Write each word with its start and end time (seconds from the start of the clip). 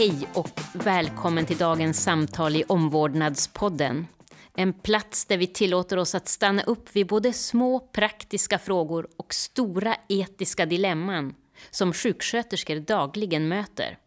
Hej 0.00 0.28
och 0.34 0.60
välkommen 0.72 1.46
till 1.46 1.56
dagens 1.56 2.02
samtal 2.02 2.56
i 2.56 2.64
Omvårdnadspodden. 2.68 4.06
En 4.56 4.72
plats 4.72 5.24
där 5.24 5.36
vi 5.36 5.46
tillåter 5.46 5.96
oss 5.96 6.14
att 6.14 6.28
stanna 6.28 6.62
upp 6.62 6.96
vid 6.96 7.06
både 7.06 7.32
små 7.32 7.80
praktiska 7.80 8.58
frågor 8.58 9.08
och 9.16 9.34
stora 9.34 9.96
etiska 10.08 10.66
dilemman 10.66 11.34
som 11.70 11.92
sjuksköterskor 11.92 12.76
dagligen 12.76 13.48
möter. 13.48 13.98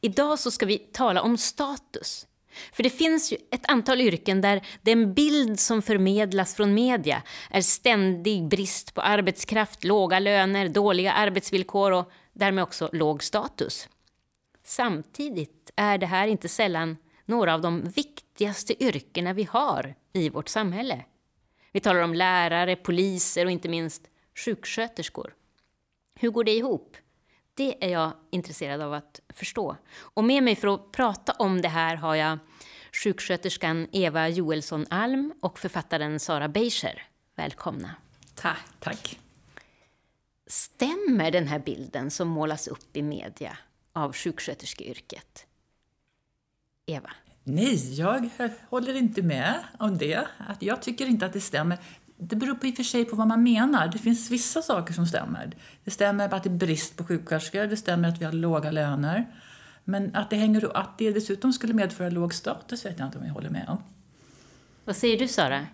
Idag 0.00 0.38
så 0.38 0.50
ska 0.50 0.66
vi 0.66 0.78
tala 0.78 1.22
om 1.22 1.38
status. 1.38 2.26
För 2.72 2.82
det 2.82 2.90
finns 2.90 3.32
ju 3.32 3.36
ett 3.50 3.70
antal 3.70 4.00
yrken 4.00 4.40
där 4.40 4.66
den 4.82 5.14
bild 5.14 5.60
som 5.60 5.82
förmedlas 5.82 6.54
från 6.54 6.74
media 6.74 7.22
är 7.50 7.62
ständig 7.62 8.48
brist 8.48 8.94
på 8.94 9.00
arbetskraft, 9.00 9.84
låga 9.84 10.18
löner, 10.18 10.68
dåliga 10.68 11.12
arbetsvillkor 11.12 11.92
och 11.92 12.10
därmed 12.32 12.64
också 12.64 12.90
låg 12.92 13.22
status. 13.22 13.88
Samtidigt 14.70 15.70
är 15.76 15.98
det 15.98 16.06
här 16.06 16.26
inte 16.26 16.48
sällan 16.48 16.96
några 17.24 17.54
av 17.54 17.60
de 17.60 17.82
viktigaste 17.82 18.84
yrkena 18.84 19.32
vi 19.32 19.44
har 19.44 19.94
i 20.12 20.28
vårt 20.28 20.48
samhälle. 20.48 21.04
Vi 21.72 21.80
talar 21.80 22.00
om 22.00 22.14
lärare, 22.14 22.76
poliser 22.76 23.44
och 23.44 23.50
inte 23.50 23.68
minst 23.68 24.02
sjuksköterskor. 24.34 25.34
Hur 26.14 26.30
går 26.30 26.44
det 26.44 26.56
ihop? 26.56 26.96
Det 27.54 27.84
är 27.84 27.88
jag 27.88 28.12
intresserad 28.30 28.80
av 28.80 28.92
att 28.92 29.20
förstå. 29.28 29.76
Och 29.96 30.24
med 30.24 30.42
mig 30.42 30.56
för 30.56 30.74
att 30.74 30.92
prata 30.92 31.32
om 31.32 31.62
det 31.62 31.68
här 31.68 31.96
har 31.96 32.14
jag 32.14 32.38
sjuksköterskan 32.92 33.88
Eva 33.92 34.28
Joelsson 34.28 34.86
Alm 34.90 35.34
och 35.40 35.58
författaren 35.58 36.20
Sara 36.20 36.48
Beischer. 36.48 37.02
Välkomna. 37.36 37.94
Tack. 38.34 38.66
Tack. 38.78 39.18
Stämmer 40.46 41.30
den 41.30 41.48
här 41.48 41.58
bilden 41.58 42.10
som 42.10 42.28
målas 42.28 42.68
upp 42.68 42.96
i 42.96 43.02
media 43.02 43.58
av 43.92 44.12
sjuksköterskeyrket? 44.12 45.46
Eva? 46.86 47.10
Nej, 47.44 47.94
jag 47.94 48.30
håller 48.68 48.94
inte 48.94 49.22
med 49.22 49.54
om 49.78 49.98
det. 49.98 50.26
Jag 50.58 50.82
tycker 50.82 51.06
inte 51.06 51.26
att 51.26 51.32
det 51.32 51.40
stämmer. 51.40 51.78
Det 52.16 52.36
beror 52.36 52.54
på 52.54 52.66
i 52.66 52.72
och 52.72 52.76
för 52.76 52.82
sig 52.82 53.04
på 53.04 53.16
vad 53.16 53.26
man 53.26 53.42
menar. 53.42 53.88
Det 53.88 53.98
finns 53.98 54.30
vissa 54.30 54.62
saker 54.62 54.94
som 54.94 55.06
stämmer. 55.06 55.56
Det 55.84 55.90
stämmer 55.90 56.34
att 56.34 56.42
det 56.42 56.48
är 56.48 56.54
brist 56.54 56.96
på 56.96 57.04
sjuksköterskor, 57.04 57.66
det 57.66 57.76
stämmer 57.76 58.08
att 58.08 58.20
vi 58.20 58.24
har 58.24 58.32
låga 58.32 58.70
löner. 58.70 59.26
Men 59.84 60.14
att 60.14 60.30
det, 60.30 60.36
hänger, 60.36 60.76
att 60.76 60.98
det 60.98 61.12
dessutom 61.12 61.52
skulle 61.52 61.74
medföra 61.74 62.10
låg 62.10 62.34
status 62.34 62.84
vet 62.84 62.98
jag 62.98 63.08
inte 63.08 63.18
om 63.18 63.26
jag 63.26 63.32
håller 63.32 63.50
med 63.50 63.66
om. 63.68 63.82
Vad 64.84 64.96
säger 64.96 65.18
du, 65.18 65.28
Sara? 65.28 65.66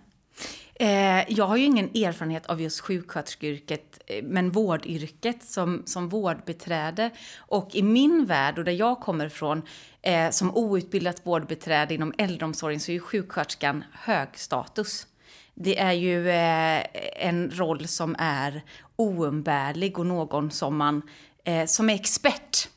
Eh, 0.79 1.23
jag 1.27 1.45
har 1.45 1.57
ju 1.57 1.65
ingen 1.65 1.85
erfarenhet 1.85 2.45
av 2.45 2.61
just 2.61 2.79
sjuksköterskeyrket, 2.79 3.99
eh, 4.07 4.23
men 4.23 4.51
vårdyrket 4.51 5.43
som, 5.43 5.83
som 5.85 6.09
vårdbeträde. 6.09 7.09
Och 7.37 7.69
i 7.75 7.83
min 7.83 8.25
värld, 8.25 8.57
och 8.57 8.65
där 8.65 8.71
jag 8.71 8.99
kommer 8.99 9.25
ifrån, 9.25 9.61
eh, 10.01 10.29
som 10.29 10.57
outbildat 10.57 11.21
vårdbeträde 11.23 11.93
inom 11.93 12.13
äldreomsorgen, 12.17 12.79
så 12.79 12.91
är 12.91 12.93
ju 12.93 12.99
sjuksköterskan 12.99 13.83
hög 13.91 14.27
status. 14.33 15.07
Det 15.53 15.79
är 15.79 15.91
ju 15.91 16.29
eh, 16.29 16.83
en 17.15 17.51
roll 17.51 17.87
som 17.87 18.15
är 18.19 18.63
oumbärlig 18.95 19.99
och 19.99 20.05
någon 20.05 20.51
som 20.51 20.77
man 20.77 21.01
eh, 21.43 21.65
som 21.65 21.89
är 21.89 21.95
expert 21.95 22.69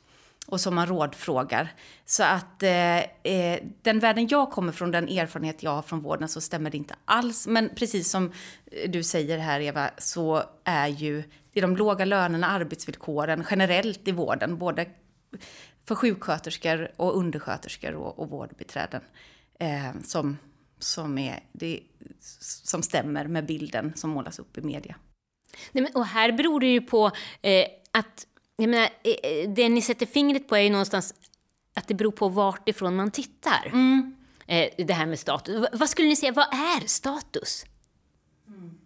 och 0.50 0.60
som 0.60 0.74
man 0.74 0.86
rådfrågar. 0.86 1.72
Så 2.04 2.22
att 2.22 2.62
eh, 2.62 2.98
eh, 2.98 3.62
den 3.82 3.98
världen 3.98 4.28
jag 4.28 4.50
kommer 4.50 4.72
från, 4.72 4.90
den 4.90 5.08
erfarenhet 5.08 5.62
jag 5.62 5.70
har 5.70 5.82
från 5.82 6.00
vården, 6.00 6.28
så 6.28 6.40
stämmer 6.40 6.70
det 6.70 6.76
inte 6.76 6.94
alls. 7.04 7.46
Men 7.46 7.70
precis 7.74 8.10
som 8.10 8.32
eh, 8.66 8.90
du 8.90 9.02
säger 9.02 9.38
här 9.38 9.60
Eva, 9.60 9.90
så 9.98 10.42
är 10.64 10.88
ju 10.88 11.22
det 11.52 11.60
de 11.60 11.76
låga 11.76 12.04
lönerna, 12.04 12.46
arbetsvillkoren 12.46 13.44
generellt 13.50 14.08
i 14.08 14.12
vården, 14.12 14.58
både 14.58 14.86
för 15.88 15.94
sjuksköterskor 15.94 16.90
och 16.96 17.16
undersköterskor 17.16 17.94
och, 17.94 18.18
och 18.18 18.30
vårdbiträden, 18.30 19.02
eh, 19.60 20.00
som, 20.04 20.38
som, 20.78 21.18
är, 21.18 21.40
det, 21.52 21.80
som 22.64 22.82
stämmer 22.82 23.26
med 23.26 23.46
bilden 23.46 23.92
som 23.96 24.10
målas 24.10 24.38
upp 24.38 24.58
i 24.58 24.60
media. 24.60 24.96
Nej, 25.72 25.82
men, 25.82 25.92
och 25.94 26.06
här 26.06 26.32
beror 26.32 26.60
det 26.60 26.66
ju 26.66 26.80
på 26.80 27.10
eh, 27.42 27.66
att 27.92 28.26
jag 28.60 28.70
menar, 28.70 28.88
eh, 29.02 29.30
eh, 29.30 29.50
det 29.50 29.68
ni 29.68 29.82
sätter 29.82 30.06
fingret 30.06 30.48
på 30.48 30.56
är 30.56 30.60
ju 30.60 30.70
någonstans 30.70 31.14
att 31.74 31.88
det 31.88 31.94
beror 31.94 32.12
på 32.12 32.28
vart 32.28 32.68
ifrån 32.68 32.96
man 32.96 33.10
tittar. 33.10 33.66
Mm. 33.66 34.16
Eh, 34.46 34.68
det 34.86 34.92
här 34.92 35.06
med 35.06 35.18
status. 35.18 35.66
Vad 35.72 35.90
skulle 35.90 36.08
ni 36.08 36.16
säga, 36.16 36.32
vad 36.32 36.46
är 36.52 36.86
status? 36.86 37.64
Mm. 38.48 38.78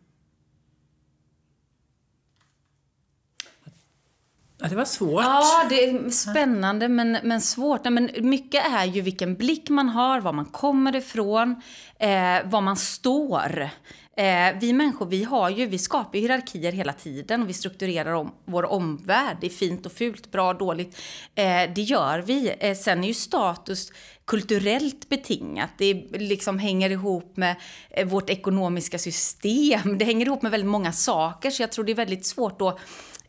Ja, 4.58 4.68
det 4.68 4.76
var 4.76 4.84
svårt. 4.84 5.24
Ja, 5.24 5.66
det 5.68 5.84
är 5.84 6.10
spännande 6.10 6.88
men, 6.88 7.18
men 7.22 7.40
svårt. 7.40 7.84
Nej, 7.84 7.92
men 7.92 8.10
mycket 8.20 8.66
är 8.66 8.84
ju 8.84 9.00
vilken 9.00 9.34
blick 9.34 9.68
man 9.68 9.88
har, 9.88 10.20
var 10.20 10.32
man 10.32 10.46
kommer 10.46 10.96
ifrån, 10.96 11.62
eh, 11.98 12.38
var 12.44 12.60
man 12.60 12.76
står. 12.76 13.68
Eh, 14.16 14.58
vi 14.60 14.72
människor, 14.72 15.06
vi 15.06 15.24
har 15.24 15.50
ju, 15.50 15.66
vi 15.66 15.78
skapar 15.78 16.18
hierarkier 16.18 16.72
hela 16.72 16.92
tiden 16.92 17.42
och 17.42 17.48
vi 17.48 17.52
strukturerar 17.52 18.12
om 18.12 18.34
vår 18.44 18.72
omvärld. 18.72 19.36
Det 19.40 19.46
är 19.46 19.50
fint 19.50 19.86
och 19.86 19.92
fult, 19.92 20.30
bra 20.30 20.48
och 20.48 20.58
dåligt. 20.58 20.96
Eh, 21.34 21.70
det 21.74 21.82
gör 21.82 22.18
vi. 22.18 22.54
Eh, 22.60 22.74
sen 22.74 23.04
är 23.04 23.08
ju 23.08 23.14
status 23.14 23.92
kulturellt 24.24 25.08
betingat. 25.08 25.70
Det 25.78 25.94
liksom 26.12 26.58
hänger 26.58 26.90
ihop 26.90 27.36
med 27.36 27.56
eh, 27.90 28.06
vårt 28.06 28.30
ekonomiska 28.30 28.98
system. 28.98 29.98
Det 29.98 30.04
hänger 30.04 30.26
ihop 30.26 30.42
med 30.42 30.50
väldigt 30.50 30.70
många 30.70 30.92
saker 30.92 31.50
så 31.50 31.62
jag 31.62 31.72
tror 31.72 31.84
det 31.84 31.92
är 31.92 31.96
väldigt 31.96 32.26
svårt 32.26 32.62
att 32.62 32.78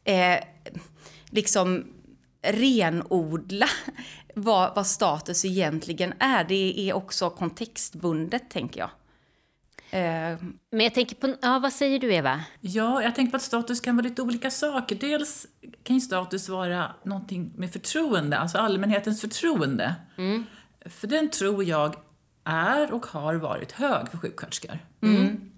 eh, 0.03 0.37
liksom 1.29 1.85
renodla 2.41 3.67
vad, 4.35 4.75
vad 4.75 4.87
status 4.87 5.45
egentligen 5.45 6.13
är. 6.19 6.43
Det 6.43 6.89
är 6.89 6.93
också 6.93 7.29
kontextbundet, 7.29 8.49
tänker 8.49 8.79
jag. 8.79 8.89
Men 10.71 10.79
jag 10.79 10.93
tänker 10.93 11.15
på, 11.15 11.35
ja, 11.41 11.59
vad 11.59 11.73
säger 11.73 11.99
du 11.99 12.13
Eva? 12.13 12.39
Ja, 12.61 13.03
jag 13.03 13.15
tänker 13.15 13.31
på 13.31 13.37
att 13.37 13.43
status 13.43 13.81
kan 13.81 13.95
vara 13.95 14.07
lite 14.07 14.21
olika 14.21 14.51
saker. 14.51 14.95
Dels 14.95 15.47
kan 15.83 15.95
ju 15.95 16.01
status 16.01 16.49
vara 16.49 16.91
någonting 17.03 17.53
med 17.55 17.73
förtroende, 17.73 18.37
alltså 18.37 18.57
allmänhetens 18.57 19.21
förtroende. 19.21 19.95
Mm. 20.17 20.45
För 20.85 21.07
den 21.07 21.29
tror 21.29 21.63
jag 21.63 21.95
är 22.43 22.93
och 22.93 23.05
har 23.05 23.35
varit 23.35 23.71
hög 23.71 24.09
för 24.11 24.17
sjuksköterskor. 24.17 24.79
Mm. 25.01 25.51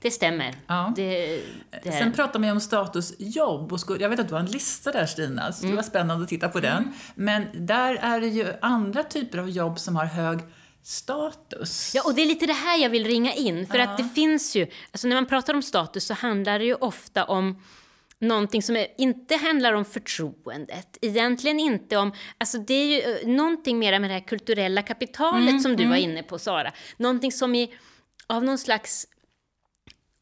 Det 0.00 0.10
stämmer. 0.10 0.54
Ja. 0.66 0.92
Det, 0.96 1.40
det 1.82 1.92
Sen 1.92 2.12
pratar 2.12 2.38
man 2.38 2.48
ju 2.48 2.52
om 2.52 2.60
statusjobb. 2.60 3.72
Och 3.72 3.80
jag 4.00 4.08
vet 4.08 4.20
att 4.20 4.28
du 4.28 4.34
har 4.34 4.40
en 4.40 4.46
lista 4.46 4.92
där 4.92 5.06
Stina, 5.06 5.52
så 5.52 5.60
det 5.60 5.66
mm. 5.66 5.76
var 5.76 5.82
spännande 5.82 6.22
att 6.22 6.28
titta 6.28 6.48
på 6.48 6.60
den. 6.60 6.82
Mm. 6.82 6.92
Men 7.14 7.66
där 7.66 7.94
är 7.94 8.20
det 8.20 8.26
ju 8.26 8.52
andra 8.62 9.02
typer 9.02 9.38
av 9.38 9.50
jobb 9.50 9.78
som 9.78 9.96
har 9.96 10.04
hög 10.04 10.38
status. 10.82 11.92
Ja, 11.94 12.02
och 12.04 12.14
det 12.14 12.22
är 12.22 12.26
lite 12.26 12.46
det 12.46 12.52
här 12.52 12.78
jag 12.78 12.90
vill 12.90 13.06
ringa 13.06 13.34
in. 13.34 13.66
För 13.66 13.78
ja. 13.78 13.84
att 13.84 13.96
det 13.98 14.08
finns 14.14 14.56
ju, 14.56 14.66
alltså 14.92 15.08
när 15.08 15.16
man 15.16 15.26
pratar 15.26 15.54
om 15.54 15.62
status 15.62 16.06
så 16.06 16.14
handlar 16.14 16.58
det 16.58 16.64
ju 16.64 16.74
ofta 16.74 17.24
om 17.24 17.62
någonting 18.20 18.62
som 18.62 18.76
är, 18.76 18.86
inte 18.98 19.36
handlar 19.36 19.72
om 19.72 19.84
förtroendet. 19.84 20.98
Egentligen 21.00 21.60
inte 21.60 21.96
om, 21.96 22.12
alltså 22.38 22.58
det 22.58 22.74
är 22.74 22.86
ju 22.86 23.00
eh, 23.00 23.28
någonting 23.28 23.78
mer 23.78 23.98
med 23.98 24.10
det 24.10 24.14
här 24.14 24.26
kulturella 24.26 24.82
kapitalet 24.82 25.48
mm, 25.48 25.60
som 25.60 25.76
du 25.76 25.82
mm. 25.82 25.90
var 25.90 25.96
inne 25.96 26.22
på 26.22 26.38
Sara. 26.38 26.72
Någonting 26.96 27.32
som 27.32 27.54
är 27.54 27.68
av 28.26 28.44
någon 28.44 28.58
slags 28.58 29.06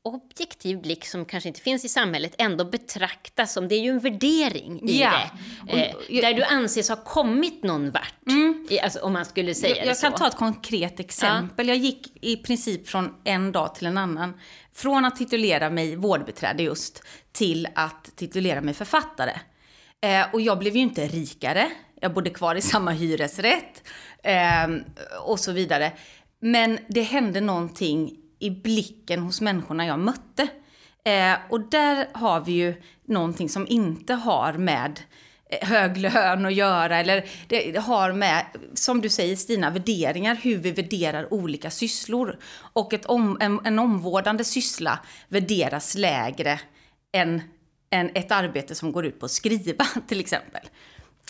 objektiv 0.07 0.81
blick 0.81 1.07
som 1.07 1.25
kanske 1.25 1.49
inte 1.49 1.61
finns 1.61 1.85
i 1.85 1.89
samhället 1.89 2.35
ändå 2.39 2.65
betraktas 2.65 3.53
som, 3.53 3.69
det 3.69 3.75
är 3.75 3.81
ju 3.81 3.91
en 3.91 3.99
värdering 3.99 4.89
i 4.89 5.01
ja. 5.01 5.13
det. 5.67 5.83
Eh, 5.83 5.95
och, 5.95 6.03
där 6.09 6.35
du 6.35 6.45
anses 6.45 6.89
ha 6.89 6.97
kommit 6.97 7.63
någon 7.63 7.91
vart, 7.91 8.27
mm. 8.29 8.67
i, 8.71 8.81
alltså, 8.81 9.01
om 9.01 9.13
man 9.13 9.25
skulle 9.25 9.55
säga 9.55 9.77
jag, 9.77 9.79
jag 9.79 9.89
det 9.89 9.95
så. 9.95 10.07
Jag 10.07 10.13
kan 10.13 10.19
ta 10.19 10.27
ett 10.27 10.37
konkret 10.37 11.01
exempel. 11.01 11.69
Ja. 11.69 11.75
Jag 11.75 11.83
gick 11.83 12.25
i 12.25 12.37
princip 12.37 12.89
från 12.89 13.15
en 13.25 13.53
dag 13.53 13.75
till 13.75 13.87
en 13.87 13.99
annan. 13.99 14.41
Från 14.75 15.05
att 15.05 15.17
titulera 15.17 15.71
mig 15.71 15.97
vårdbiträde 15.97 16.63
just, 16.63 17.03
till 17.33 17.69
att 17.75 18.17
titulera 18.17 18.61
mig 18.61 18.75
författare. 18.75 19.33
Eh, 20.01 20.27
och 20.33 20.41
jag 20.41 20.59
blev 20.59 20.77
ju 20.77 20.83
inte 20.83 21.07
rikare. 21.07 21.71
Jag 22.01 22.15
bodde 22.15 22.31
kvar 22.31 22.55
i 22.55 22.61
samma 22.63 22.91
hyresrätt 22.91 23.83
eh, 24.23 24.77
och 25.25 25.41
så 25.41 25.53
vidare. 25.53 25.93
Men 26.41 26.79
det 26.89 27.03
hände 27.03 27.41
någonting 27.41 28.17
i 28.39 28.51
blicken 28.51 29.23
hos 29.23 29.41
människorna 29.41 29.87
jag 29.87 29.99
mötte. 29.99 30.49
Eh, 31.05 31.35
och 31.51 31.61
där 31.61 32.09
har 32.13 32.41
vi 32.41 32.53
ju 32.53 32.83
någonting 33.05 33.49
som 33.49 33.67
inte 33.69 34.15
har 34.15 34.53
med 34.53 35.01
eh, 35.51 35.69
hög 35.69 35.97
lön 35.97 36.47
att 36.47 36.55
göra 36.55 36.99
eller 36.99 37.25
det 37.49 37.79
har 37.79 38.13
med, 38.13 38.47
som 38.75 39.01
du 39.01 39.09
säger 39.09 39.37
Stina, 39.37 39.71
värderingar, 39.71 40.35
hur 40.43 40.59
vi 40.59 40.71
värderar 40.71 41.35
olika 41.35 41.71
sysslor. 41.71 42.39
Och 42.57 42.95
ett 42.95 43.07
om, 43.07 43.39
en, 43.41 43.61
en 43.65 43.79
omvårdande 43.79 44.45
syssla 44.45 44.99
värderas 45.29 45.95
lägre 45.95 46.61
än, 47.13 47.43
än 47.91 48.11
ett 48.15 48.33
arbete 48.33 48.75
som 48.75 48.93
går 48.93 49.07
ut 49.07 49.21
på 49.21 49.27
att 49.27 49.33
skriva 49.33 49.85
till 50.09 50.21
exempel. 50.21 50.63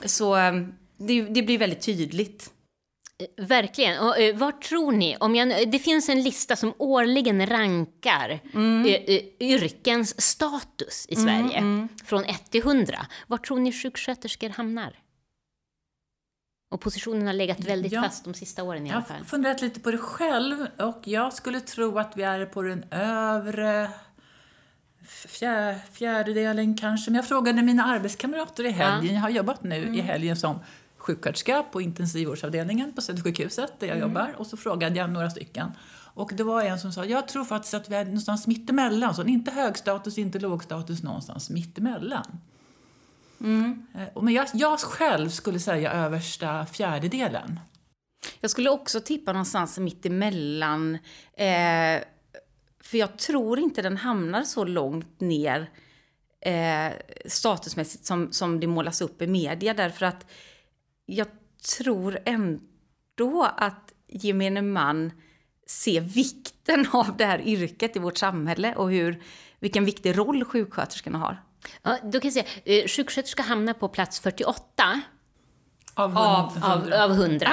Så 0.04 0.36
eh, 0.36 0.52
det, 0.98 1.22
det 1.22 1.42
blir 1.42 1.58
väldigt 1.58 1.82
tydligt. 1.82 2.52
Verkligen. 3.36 3.98
Och, 3.98 4.14
uh, 4.20 4.36
vad 4.36 4.60
tror 4.60 4.92
ni? 4.92 5.16
Om 5.20 5.34
jag, 5.34 5.70
det 5.70 5.78
finns 5.78 6.08
en 6.08 6.22
lista 6.22 6.56
som 6.56 6.74
årligen 6.78 7.46
rankar 7.46 8.40
mm. 8.54 8.86
uh, 8.86 9.20
yrkens 9.40 10.20
status 10.20 11.06
i 11.08 11.14
mm, 11.14 11.26
Sverige 11.26 11.58
mm. 11.58 11.88
från 12.04 12.24
1 12.24 12.50
till 12.50 12.60
100. 12.60 13.06
Var 13.26 13.38
tror 13.38 13.58
ni 13.58 13.72
sjuksköterskor 13.72 14.48
hamnar? 14.48 14.98
Och 16.70 16.80
positionen 16.80 17.26
har 17.26 17.34
legat 17.34 17.60
väldigt 17.60 17.92
Ja. 17.92 18.02
fast 18.02 18.24
de 18.24 18.34
sista 18.34 18.62
åren 18.62 18.86
i 18.86 18.88
Jag 18.88 18.96
alla 18.96 19.04
har 19.08 19.14
fall. 19.14 19.24
funderat 19.24 19.62
lite 19.62 19.80
på 19.80 19.90
det 19.90 19.98
själv 19.98 20.66
och 20.78 21.00
jag 21.04 21.32
skulle 21.32 21.60
tro 21.60 21.98
att 21.98 22.16
vi 22.16 22.22
är 22.22 22.46
på 22.46 22.62
den 22.62 22.84
övre 22.90 23.90
fjär, 25.08 25.78
fjärdedelen 25.92 26.76
kanske. 26.76 27.10
Men 27.10 27.16
jag 27.16 27.28
frågade 27.28 27.62
mina 27.62 27.84
arbetskamrater 27.84 28.64
i 28.64 28.70
helgen. 28.70 29.14
Jag 29.14 29.22
har 29.22 29.30
jobbat 29.30 29.62
nu 29.62 29.96
i 29.96 30.00
helgen 30.00 30.36
som 30.36 30.58
sjuksköterska 31.06 31.62
på 31.72 31.80
intensivvårdsavdelningen 31.80 32.92
på 32.92 33.02
Södersjukhuset 33.02 33.80
där 33.80 33.86
jag 33.86 33.98
jobbar. 33.98 34.34
Och 34.38 34.46
så 34.46 34.56
frågade 34.56 34.98
jag 34.98 35.10
några 35.10 35.30
stycken. 35.30 35.72
Och 36.14 36.30
det 36.34 36.42
var 36.42 36.62
en 36.62 36.78
som 36.78 36.92
sa, 36.92 37.04
jag 37.04 37.28
tror 37.28 37.44
faktiskt 37.44 37.74
att 37.74 37.90
vi 37.90 37.94
är 37.94 38.04
någonstans 38.04 38.46
mittemellan. 38.46 39.14
Så 39.14 39.24
inte 39.24 39.50
hög 39.50 39.78
status, 39.78 40.18
inte 40.18 40.38
låg 40.38 40.64
status, 40.64 41.02
någonstans 41.02 41.50
mittemellan. 41.50 42.40
Eh, 43.94 44.08
och 44.14 44.24
Men 44.24 44.34
jag, 44.34 44.46
jag 44.54 44.80
själv 44.80 45.28
skulle 45.28 45.60
säga 45.60 45.92
översta 45.92 46.66
fjärdedelen. 46.66 47.60
Jag 48.40 48.50
skulle 48.50 48.70
också 48.70 49.00
tippa 49.00 49.32
någonstans 49.32 49.78
mitt 49.78 50.06
emellan. 50.06 50.94
Eh, 51.32 52.02
för 52.82 52.98
jag 52.98 53.18
tror 53.18 53.58
inte 53.58 53.82
den 53.82 53.96
hamnar 53.96 54.42
så 54.42 54.64
långt 54.64 55.20
ner 55.20 55.70
eh, 56.40 56.92
statusmässigt 57.26 58.06
som, 58.06 58.32
som 58.32 58.60
det 58.60 58.66
målas 58.66 59.00
upp 59.00 59.22
i 59.22 59.26
media. 59.26 59.74
Därför 59.74 60.06
att 60.06 60.26
jag 61.06 61.26
tror 61.78 62.18
ändå 62.24 63.48
att 63.56 63.92
gemene 64.08 64.62
man 64.62 65.12
ser 65.66 66.00
vikten 66.00 66.86
av 66.92 67.16
det 67.16 67.24
här 67.24 67.40
yrket 67.40 67.96
i 67.96 67.98
vårt 67.98 68.18
samhälle 68.18 68.74
och 68.74 68.90
hur, 68.90 69.22
vilken 69.60 69.84
viktig 69.84 70.18
roll 70.18 70.44
sjuksköterskorna 70.44 71.18
har. 71.18 71.42
Ja, 71.82 71.98
då 72.02 72.20
kan 72.20 72.30
jag 72.30 72.32
säga, 72.32 72.80
eh, 72.82 72.88
sjuksköterska 72.88 73.42
hamnar 73.42 73.72
på 73.72 73.88
plats 73.88 74.20
48 74.20 75.00
Av, 75.94 76.18
av, 76.18 76.56
hund- 76.58 76.92
av, 76.94 77.10
av 77.10 77.16
100. 77.16 77.48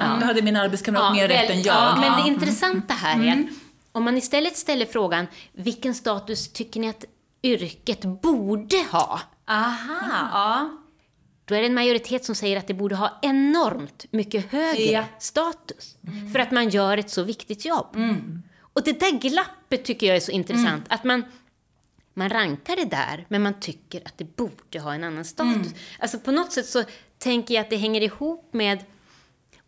Ja. 0.00 0.16
Då 0.20 0.26
hade 0.26 0.42
min 0.42 0.56
arbetskamrat 0.56 1.12
mer 1.12 1.28
rätt 1.28 1.50
än 1.50 1.62
jag. 1.62 1.74
Ja, 1.76 1.96
men 2.00 2.04
Ja. 2.12 2.22
det 2.24 2.28
intressanta 2.28 2.94
här 2.94 3.24
är 3.24 3.32
att 3.32 3.46
om 3.92 4.04
man 4.04 4.16
istället 4.16 4.56
ställer 4.56 4.86
frågan 4.86 5.26
vilken 5.52 5.94
status 5.94 6.52
tycker 6.52 6.80
ni 6.80 6.88
att 6.88 7.04
yrket 7.42 8.00
borde 8.22 8.76
ha? 8.92 9.20
Aha, 9.48 10.28
ja. 10.32 10.70
Då 11.48 11.54
är 11.54 11.60
det 11.60 11.66
en 11.66 11.74
majoritet 11.74 12.24
som 12.24 12.34
säger 12.34 12.56
att 12.56 12.66
det 12.66 12.74
borde 12.74 12.94
ha 12.96 13.18
enormt 13.22 14.06
mycket 14.10 14.52
högre 14.52 14.82
Ja. 14.92 15.04
status. 15.18 15.96
För 16.32 16.38
att 16.38 16.50
man 16.50 16.68
gör 16.68 16.98
ett 16.98 17.10
så 17.10 17.22
viktigt 17.22 17.64
jobb. 17.64 17.96
Och 18.60 18.84
det 18.84 19.00
där 19.00 19.18
glappet 19.18 19.84
tycker 19.84 20.06
jag 20.06 20.16
är 20.16 20.20
så 20.20 20.30
intressant. 20.32 20.84
Att 20.88 21.04
man, 21.04 21.24
man 22.14 22.28
rankar 22.28 22.76
det 22.76 22.84
där, 22.84 23.26
men 23.28 23.42
man 23.42 23.60
tycker 23.60 24.02
att 24.04 24.18
det 24.18 24.36
borde 24.36 24.80
ha 24.80 24.94
en 24.94 25.04
annan 25.04 25.24
status. 25.24 25.74
Alltså 25.98 26.18
på 26.18 26.32
något 26.32 26.52
sätt 26.52 26.66
så 26.66 26.84
tänker 27.18 27.54
jag 27.54 27.60
att 27.62 27.70
det 27.70 27.76
hänger 27.76 28.00
ihop 28.00 28.48
med, 28.54 28.84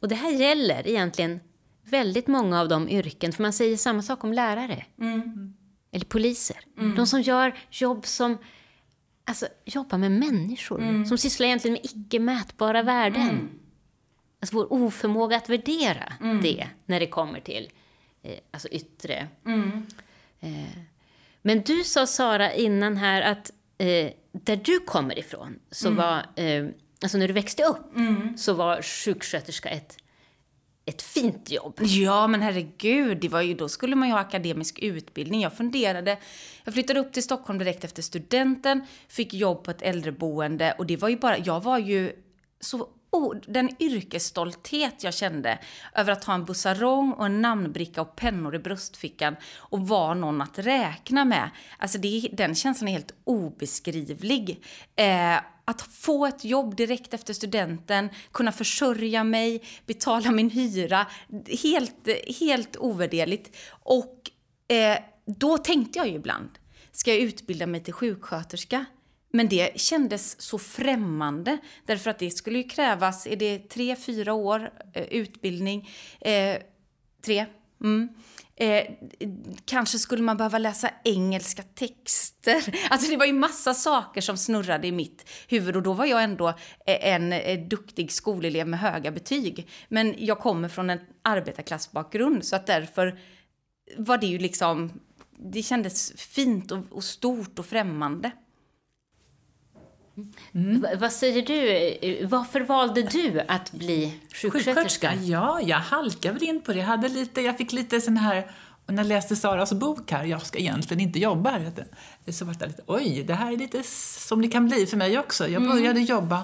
och 0.01 0.09
det 0.09 0.15
här 0.15 0.31
gäller 0.31 0.89
egentligen 0.89 1.41
väldigt 1.85 2.27
många 2.27 2.61
av 2.61 2.69
de 2.69 2.89
yrken, 2.89 3.33
för 3.33 3.43
man 3.43 3.53
säger 3.53 3.77
samma 3.77 4.03
sak 4.03 4.25
om 4.25 4.33
lärare. 4.33 4.85
Eller 5.93 6.05
poliser. 6.05 6.57
De 6.97 7.07
som 7.07 7.21
gör 7.23 7.59
jobb 7.71 8.07
som 8.07 8.39
alltså, 9.25 9.47
jobbar 9.65 9.99
med 9.99 10.13
människor. 10.13 10.79
Som 11.05 11.19
sysslar 11.19 11.47
egentligen 11.47 11.73
med 11.73 11.85
icke 11.85 12.19
mätbara 12.19 12.83
värden. 12.83 13.49
Alltså 14.41 14.57
vår 14.57 14.73
oförmåga 14.73 15.37
att 15.37 15.49
värdera 15.49 16.13
det 16.43 16.67
när 16.87 17.01
det 17.01 17.07
kommer 17.07 17.41
till 17.41 17.71
eh, 18.23 18.39
alltså 18.51 18.69
yttre. 18.69 19.29
Eh, 20.41 20.79
men 21.43 21.61
du 21.61 21.85
sa, 21.85 22.07
Sara, 22.07 22.53
innan 22.55 22.97
här 22.97 23.23
att 23.23 23.51
eh, 23.79 24.11
där 24.33 24.57
du 24.57 24.81
kommer 24.81 25.19
ifrån, 25.19 25.59
så 25.71 25.91
var, 25.91 26.27
eh, 26.37 26.67
alltså 27.03 27.19
när 27.19 27.29
du 27.29 27.35
växte 27.35 27.65
upp, 27.65 27.93
så 28.37 28.53
var 28.53 28.83
sjuksköterska 28.83 29.69
ett, 29.69 29.97
ett 30.85 31.03
fint 31.03 31.51
jobb. 31.51 31.79
Ja, 31.81 32.27
men 32.27 32.43
herregud, 32.43 33.21
det 33.21 33.29
var 33.29 33.41
ju, 33.41 33.55
då 33.55 33.69
skulle 33.69 33.97
man 33.97 34.09
ju 34.09 34.15
ha 34.15 34.21
akademisk 34.21 34.79
utbildning. 34.79 35.41
Jag 35.41 35.57
funderade, 35.57 36.19
jag 36.65 36.75
flyttade 36.75 37.01
upp 37.01 37.13
till 37.13 37.23
Stockholm 37.23 37.59
direkt 37.59 37.85
efter 37.85 38.03
studenten, 38.03 38.81
fick 39.09 39.35
jobb 39.35 39.65
på 39.65 39.71
ett 39.71 39.83
äldreboende 39.83 40.75
och 40.79 40.87
det 40.87 40.97
var 40.97 41.09
ju 41.09 41.17
bara, 41.17 41.39
jag 41.39 41.63
var 41.63 41.79
ju 41.79 42.13
så 42.61 42.89
Oh, 43.13 43.37
den 43.47 43.71
yrkesstolthet 43.83 45.05
jag 45.05 45.15
kände 45.15 45.59
över 45.95 46.13
att 46.13 46.25
ha 46.25 46.35
en 46.35 46.45
bussarong 46.45 47.13
och 47.13 47.27
en 47.27 47.43
namnbricka 47.43 48.03
och 48.03 48.17
pennor 48.17 48.55
i 48.55 48.59
bröstfickan 48.59 49.37
och 49.57 49.89
vara 49.89 50.15
någon 50.15 50.41
att 50.41 50.59
räkna 50.59 51.25
med. 51.25 51.51
Alltså 51.79 51.99
det, 51.99 52.29
den 52.33 52.55
känslan 52.55 52.89
är 52.89 52.93
helt 52.93 53.15
obeskrivlig. 53.25 54.65
Eh, 54.97 55.37
att 55.65 55.83
få 55.83 56.27
ett 56.27 56.45
jobb 56.45 56.77
direkt 56.77 57.15
efter 57.15 57.35
studenten, 57.35 58.09
kunna 58.33 58.53
försörja 58.53 59.25
mig, 59.25 59.63
betala 59.87 60.31
min 60.31 60.51
hyra, 60.51 61.07
helt, 61.63 62.09
helt 62.41 62.77
ovärderligt. 62.77 63.57
Och 63.71 64.31
eh, 64.69 64.99
då 65.27 65.59
tänkte 65.59 65.99
jag 65.99 66.09
ju 66.09 66.15
ibland, 66.15 66.51
ska 66.93 67.11
jag 67.11 67.21
utbilda 67.21 67.67
mig 67.67 67.83
till 67.83 67.95
sjuksköterska? 67.95 68.85
Men 69.33 69.49
det 69.49 69.81
kändes 69.81 70.41
så 70.41 70.59
främmande, 70.59 71.59
därför 71.87 72.11
att 72.11 72.19
det 72.19 72.31
skulle 72.31 72.59
ju 72.59 72.69
krävas, 72.69 73.27
är 73.27 73.37
det 73.37 73.59
tre, 73.59 73.97
fyra 73.97 74.33
år 74.33 74.71
eh, 74.93 75.05
utbildning? 75.05 75.89
Eh, 76.21 76.57
tre? 77.23 77.47
Mm. 77.81 78.09
Eh, 78.57 78.85
kanske 79.65 79.99
skulle 79.99 80.23
man 80.23 80.37
behöva 80.37 80.59
läsa 80.59 80.91
engelska 81.05 81.63
texter. 81.63 82.75
Alltså 82.91 83.11
det 83.11 83.17
var 83.17 83.27
ju 83.27 83.33
massa 83.33 83.75
saker 83.75 84.21
som 84.21 84.37
snurrade 84.37 84.87
i 84.87 84.93
mitt 84.93 85.31
huvud 85.49 85.77
och 85.77 85.83
då 85.83 85.93
var 85.93 86.05
jag 86.05 86.23
ändå 86.23 86.49
eh, 86.49 87.15
en 87.15 87.33
eh, 87.33 87.61
duktig 87.61 88.13
skolelev 88.13 88.69
med 88.69 88.81
höga 88.81 89.11
betyg. 89.11 89.69
Men 89.89 90.15
jag 90.19 90.39
kommer 90.39 90.69
från 90.69 90.91
en 90.91 91.01
arbetarklassbakgrund 91.23 92.45
så 92.45 92.57
att 92.57 92.67
därför 92.67 93.19
var 93.97 94.19
det 94.19 94.27
ju 94.27 94.39
liksom, 94.39 95.01
det 95.39 95.63
kändes 95.63 96.13
fint 96.17 96.71
och, 96.71 96.85
och 96.91 97.05
stort 97.05 97.59
och 97.59 97.67
främmande. 97.67 98.31
V- 100.53 100.89
vad 100.99 101.13
säger 101.13 101.43
du? 101.47 102.27
Varför 102.27 102.61
valde 102.61 103.03
du 103.03 103.41
att 103.49 103.73
bli 103.73 104.15
sjuksköterska? 104.35 104.51
Sjuksköterska? 104.75 105.15
Ja, 105.15 105.61
jag 105.61 105.79
halkade 105.79 106.35
väl 106.35 106.43
in 106.43 106.61
på 106.61 106.73
det. 106.73 106.79
Jag, 106.79 106.87
hade 106.87 107.09
lite, 107.09 107.41
jag 107.41 107.59
fick 107.59 107.73
lite 107.73 108.01
sån 108.01 108.17
här, 108.17 108.51
när 108.87 108.97
jag 108.97 109.07
läste 109.07 109.37
Saras 109.37 109.73
bok 109.73 110.11
här, 110.13 110.25
jag 110.25 110.47
ska 110.47 110.59
egentligen 110.59 111.01
inte 111.01 111.19
jobba 111.19 111.51
här, 111.51 111.73
så 112.33 112.45
var 112.45 112.55
det 112.55 112.67
lite, 112.67 112.83
oj, 112.87 113.25
det 113.27 113.35
här 113.35 113.53
är 113.53 113.57
lite 113.57 113.83
som 114.29 114.43
det 114.43 114.49
kan 114.49 114.67
bli 114.69 114.87
för 114.87 114.97
mig 114.97 115.19
också. 115.19 115.49
Jag 115.49 115.63
började 115.63 116.01
jobba 116.01 116.43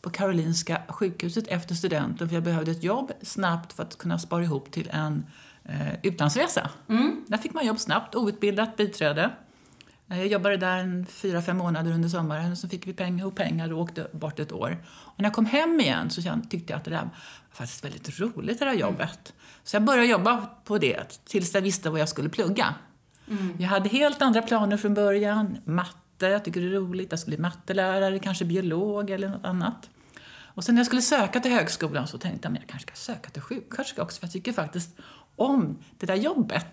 på 0.00 0.10
Karolinska 0.10 0.82
sjukhuset 0.88 1.48
efter 1.48 1.74
studenten, 1.74 2.28
för 2.28 2.34
jag 2.36 2.42
behövde 2.44 2.70
ett 2.70 2.82
jobb 2.84 3.12
snabbt 3.22 3.72
för 3.72 3.82
att 3.82 3.98
kunna 3.98 4.18
spara 4.18 4.42
ihop 4.44 4.70
till 4.70 4.90
en 4.92 5.26
eh, 5.64 5.94
utlandsresa. 6.02 6.70
Där 7.26 7.38
fick 7.38 7.54
man 7.54 7.66
jobb 7.66 7.80
snabbt, 7.80 8.14
outbildat 8.14 8.76
biträde. 8.76 9.30
Eh, 10.10 10.18
Jag 10.18 10.26
jobbade 10.26 10.56
där 10.56 10.78
en 10.78 11.06
fyra, 11.06 11.42
fem 11.42 11.56
månader 11.56 11.92
under 11.92 12.08
sommaren 12.08 12.52
och 12.52 12.58
så 12.58 12.68
fick 12.68 12.86
vi 12.86 12.92
pengar, 12.92 13.18
ihop 13.18 13.34
pengar 13.34 13.72
och 13.72 13.80
åkte 13.80 14.06
bort 14.12 14.38
ett 14.40 14.52
år. 14.52 14.78
Och 14.88 15.20
när 15.20 15.24
jag 15.26 15.34
kom 15.34 15.46
hem 15.46 15.80
igen 15.80 16.10
så 16.10 16.22
tyckte 16.50 16.72
jag 16.72 16.78
att 16.78 16.84
det 16.84 16.90
där 16.90 17.00
var 17.02 17.10
faktiskt 17.52 17.84
väldigt 17.84 18.20
roligt, 18.20 18.58
det 18.58 18.64
där 18.64 18.72
jobbet. 18.72 19.32
Så 19.64 19.76
jag 19.76 19.84
började 19.84 20.06
jobba 20.06 20.46
på 20.64 20.78
det 20.78 21.20
tills 21.24 21.54
jag 21.54 21.62
visste 21.62 21.90
vad 21.90 22.00
jag 22.00 22.08
skulle 22.08 22.28
plugga. 22.28 22.74
Jag 23.58 23.68
hade 23.68 23.88
helt 23.88 24.22
andra 24.22 24.42
planer 24.42 24.76
från 24.76 24.94
början. 24.94 25.58
Matte, 25.64 26.26
jag 26.26 26.44
tycker 26.44 26.60
det 26.60 26.66
är 26.66 26.70
roligt. 26.70 27.06
Jag 27.10 27.18
skulle 27.20 27.36
bli 27.36 27.42
mattelärare, 27.42 28.18
kanske 28.18 28.44
biolog 28.44 29.10
eller 29.10 29.28
något 29.28 29.44
annat. 29.44 29.90
Och 30.56 30.64
sen 30.64 30.74
när 30.74 30.80
jag 30.80 30.86
skulle 30.86 31.02
söka 31.02 31.40
till 31.40 31.50
högskolan 31.52 32.06
så 32.06 32.18
tänkte 32.18 32.48
jag 32.48 32.54
att 32.54 32.60
jag 32.60 32.68
kanske 32.68 32.86
ska 32.96 33.12
söka 33.12 33.30
till 33.30 33.42
sjuksköterska 33.42 34.02
också 34.02 34.20
för 34.20 34.26
jag 34.26 34.32
tycker 34.32 34.52
faktiskt 34.52 34.96
om 35.36 35.78
det 35.98 36.06
där 36.06 36.14
jobbet. 36.14 36.66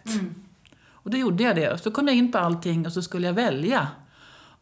Och 1.03 1.09
då 1.09 1.17
gjorde 1.17 1.43
jag 1.43 1.55
det. 1.55 1.71
Och 1.71 1.79
så 1.79 1.91
kom 1.91 2.07
jag 2.07 2.17
in 2.17 2.31
på 2.31 2.37
allting 2.37 2.85
och 2.85 2.93
så 2.93 3.01
skulle 3.01 3.27
jag 3.27 3.33
välja. 3.33 3.87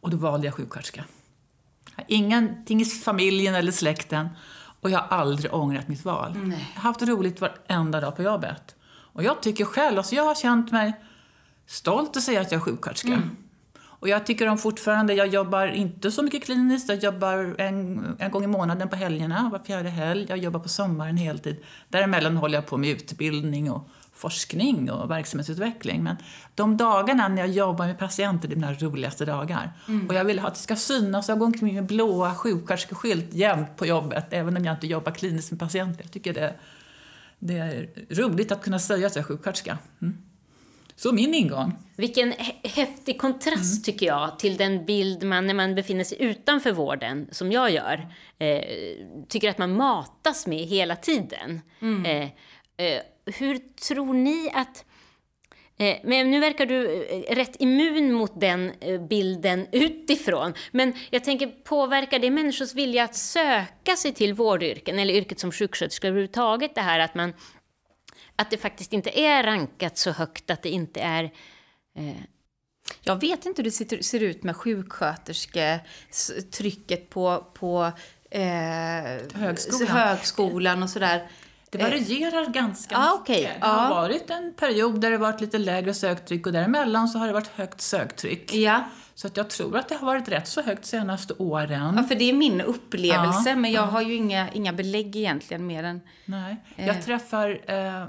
Och 0.00 0.10
då 0.10 0.16
valde 0.16 0.46
jag 0.46 0.54
sjuksköterska. 0.54 1.04
Ingenting 2.06 2.80
i 2.80 2.84
familjen 2.84 3.54
eller 3.54 3.72
släkten. 3.72 4.28
Och 4.80 4.90
jag 4.90 4.98
har 4.98 5.18
aldrig 5.18 5.54
ångrat 5.54 5.88
mitt 5.88 6.04
val. 6.04 6.36
Jag 6.36 6.80
har 6.80 6.82
haft 6.82 7.02
roligt 7.02 7.40
varenda 7.40 8.00
dag 8.00 8.16
på 8.16 8.22
jobbet. 8.22 8.76
Och 9.12 9.22
jag 9.22 9.42
tycker 9.42 9.64
själv, 9.64 9.98
alltså 9.98 10.14
jag 10.14 10.24
har 10.24 10.34
känt 10.34 10.72
mig 10.72 10.92
stolt 11.66 12.16
att 12.16 12.22
säga 12.22 12.40
att 12.40 12.52
jag 12.52 12.58
är 12.58 12.64
sjuksköterska. 12.64 13.22
Och 14.02 14.08
jag 14.08 14.26
tycker 14.26 14.48
om 14.48 14.58
fortfarande, 14.58 15.14
jag 15.14 15.26
jobbar 15.26 15.66
inte 15.66 16.10
så 16.10 16.22
mycket 16.22 16.44
kliniskt, 16.44 16.88
jag 16.88 17.02
jobbar 17.02 17.54
en, 17.58 18.16
en 18.18 18.30
gång 18.30 18.44
i 18.44 18.46
månaden 18.46 18.88
på 18.88 18.96
helgerna, 18.96 19.48
var 19.52 19.58
fjärde 19.58 19.88
helg. 19.88 20.26
Jag 20.28 20.38
jobbar 20.38 20.60
på 20.60 20.68
sommaren 20.68 21.16
heltid. 21.16 21.64
Däremellan 21.88 22.36
håller 22.36 22.54
jag 22.54 22.66
på 22.66 22.76
med 22.76 22.90
utbildning 22.90 23.70
och 23.70 23.88
forskning 24.12 24.90
och 24.90 25.10
verksamhetsutveckling. 25.10 26.02
Men 26.02 26.16
de 26.54 26.76
dagarna 26.76 27.28
när 27.28 27.42
jag 27.42 27.48
jobbar 27.48 27.86
med 27.86 27.98
patienter, 27.98 28.48
det 28.48 28.54
är 28.54 28.56
mina 28.56 28.74
roligaste 28.74 29.24
dagar. 29.24 29.72
Och 30.08 30.14
jag 30.14 30.24
vill 30.24 30.38
att 30.38 30.54
det 30.54 30.60
ska 30.60 30.76
synas, 30.76 31.28
jag 31.28 31.38
går 31.38 31.46
omkring 31.46 31.74
med 31.74 31.86
blåa 31.86 32.34
sjuksköterskeskylt 32.34 33.34
jämt 33.34 33.76
på 33.76 33.86
jobbet, 33.86 34.26
även 34.30 34.56
om 34.56 34.64
jag 34.64 34.74
inte 34.74 34.86
jobbar 34.86 35.12
kliniskt 35.12 35.50
med 35.50 35.60
patienter. 35.60 36.04
Jag 36.04 36.12
tycker 36.12 36.34
det, 36.34 36.54
det 37.38 37.58
är 37.58 37.88
roligt 38.10 38.52
att 38.52 38.62
kunna 38.62 38.78
säga 38.78 39.06
att 39.06 39.16
jag 39.16 39.22
är 39.22 39.26
sjuksköterska. 39.26 39.78
Mm. 40.02 40.18
Så 40.96 41.12
min 41.12 41.34
ingång. 41.34 41.76
Vilken 41.96 42.34
häftig 42.64 43.20
kontrast 43.20 43.72
mm. 43.72 43.82
tycker 43.82 44.06
jag 44.06 44.38
till 44.38 44.56
den 44.56 44.84
bild 44.84 45.22
man, 45.22 45.46
när 45.46 45.54
man 45.54 45.74
befinner 45.74 46.04
sig 46.04 46.22
utanför 46.22 46.72
vården, 46.72 47.28
som 47.30 47.52
jag 47.52 47.70
gör, 47.70 48.08
eh, 48.38 48.62
tycker 49.28 49.50
att 49.50 49.58
man 49.58 49.76
matas 49.76 50.46
med 50.46 50.58
hela 50.58 50.96
tiden. 50.96 51.60
Mm. 51.80 52.04
Eh, 52.04 52.28
eh, 52.86 53.02
hur 53.26 53.58
tror 53.58 54.14
ni 54.14 54.50
att 54.54 54.84
Eh, 55.82 55.96
men 56.04 56.30
nu 56.30 56.40
verkar 56.40 56.66
du 56.66 57.04
eh, 57.04 57.34
rätt 57.34 57.56
immun 57.58 58.12
mot 58.12 58.40
den 58.40 58.72
eh, 58.80 59.00
bilden 59.00 59.66
utifrån. 59.72 60.54
Men 60.70 60.94
jag 61.10 61.24
tänker, 61.24 61.46
påverkar 61.46 62.18
det 62.18 62.30
människors 62.30 62.74
vilja 62.74 63.04
att 63.04 63.16
söka 63.16 63.96
sig 63.96 64.14
till 64.14 64.34
vårdyrken 64.34 64.98
eller 64.98 65.14
yrket 65.14 65.40
som 65.40 65.52
sjuksköterska 65.52 66.08
överhuvudtaget? 66.08 66.74
Det 66.74 66.80
här 66.80 67.00
att, 67.00 67.14
man, 67.14 67.32
att 68.36 68.50
det 68.50 68.56
faktiskt 68.56 68.92
inte 68.92 69.20
är 69.20 69.42
rankat 69.42 69.98
så 69.98 70.10
högt, 70.10 70.50
att 70.50 70.62
det 70.62 70.70
inte 70.70 71.00
är... 71.00 71.24
Eh... 71.98 72.16
Jag 73.02 73.20
vet 73.20 73.46
inte 73.46 73.62
hur 73.62 73.70
det 73.70 74.04
ser 74.04 74.22
ut 74.22 74.42
med 74.42 74.56
sjukskötersketrycket 74.56 77.10
på, 77.10 77.46
på 77.54 77.92
eh, 78.30 78.40
högskolan. 79.34 79.88
högskolan 79.88 80.82
och 80.82 80.90
sådär. 80.90 81.28
Det 81.72 81.78
varierar 81.78 82.46
ganska 82.50 82.96
ah, 82.96 83.14
okay. 83.14 83.36
mycket. 83.36 83.60
Det 83.60 83.66
har 83.66 83.90
varit 83.90 84.30
en 84.30 84.54
period 84.54 85.00
där 85.00 85.10
det 85.10 85.18
varit 85.18 85.40
lite 85.40 85.58
lägre 85.58 85.94
söktryck 85.94 86.46
och 86.46 86.52
däremellan 86.52 87.08
så 87.08 87.18
har 87.18 87.26
det 87.26 87.32
varit 87.32 87.46
högt 87.46 87.80
söktryck. 87.80 88.54
Ja. 88.54 88.84
Så 89.14 89.26
att 89.26 89.36
jag 89.36 89.50
tror 89.50 89.76
att 89.76 89.88
det 89.88 89.94
har 89.94 90.06
varit 90.06 90.28
rätt 90.28 90.48
så 90.48 90.62
högt 90.62 90.86
senaste 90.86 91.34
åren. 91.34 91.94
Ja, 91.96 92.02
för 92.02 92.14
det 92.14 92.24
är 92.24 92.32
min 92.32 92.60
upplevelse, 92.60 93.48
ja, 93.50 93.56
men 93.56 93.72
jag 93.72 93.84
ja. 93.84 93.90
har 93.90 94.02
ju 94.02 94.14
inga, 94.14 94.50
inga 94.52 94.72
belägg 94.72 95.16
egentligen 95.16 95.66
mer 95.66 95.84
än... 95.84 96.00
Nej. 96.24 96.56
Jag 96.76 96.96
eh. 96.96 97.02
träffar 97.02 97.50
eh, 97.66 98.06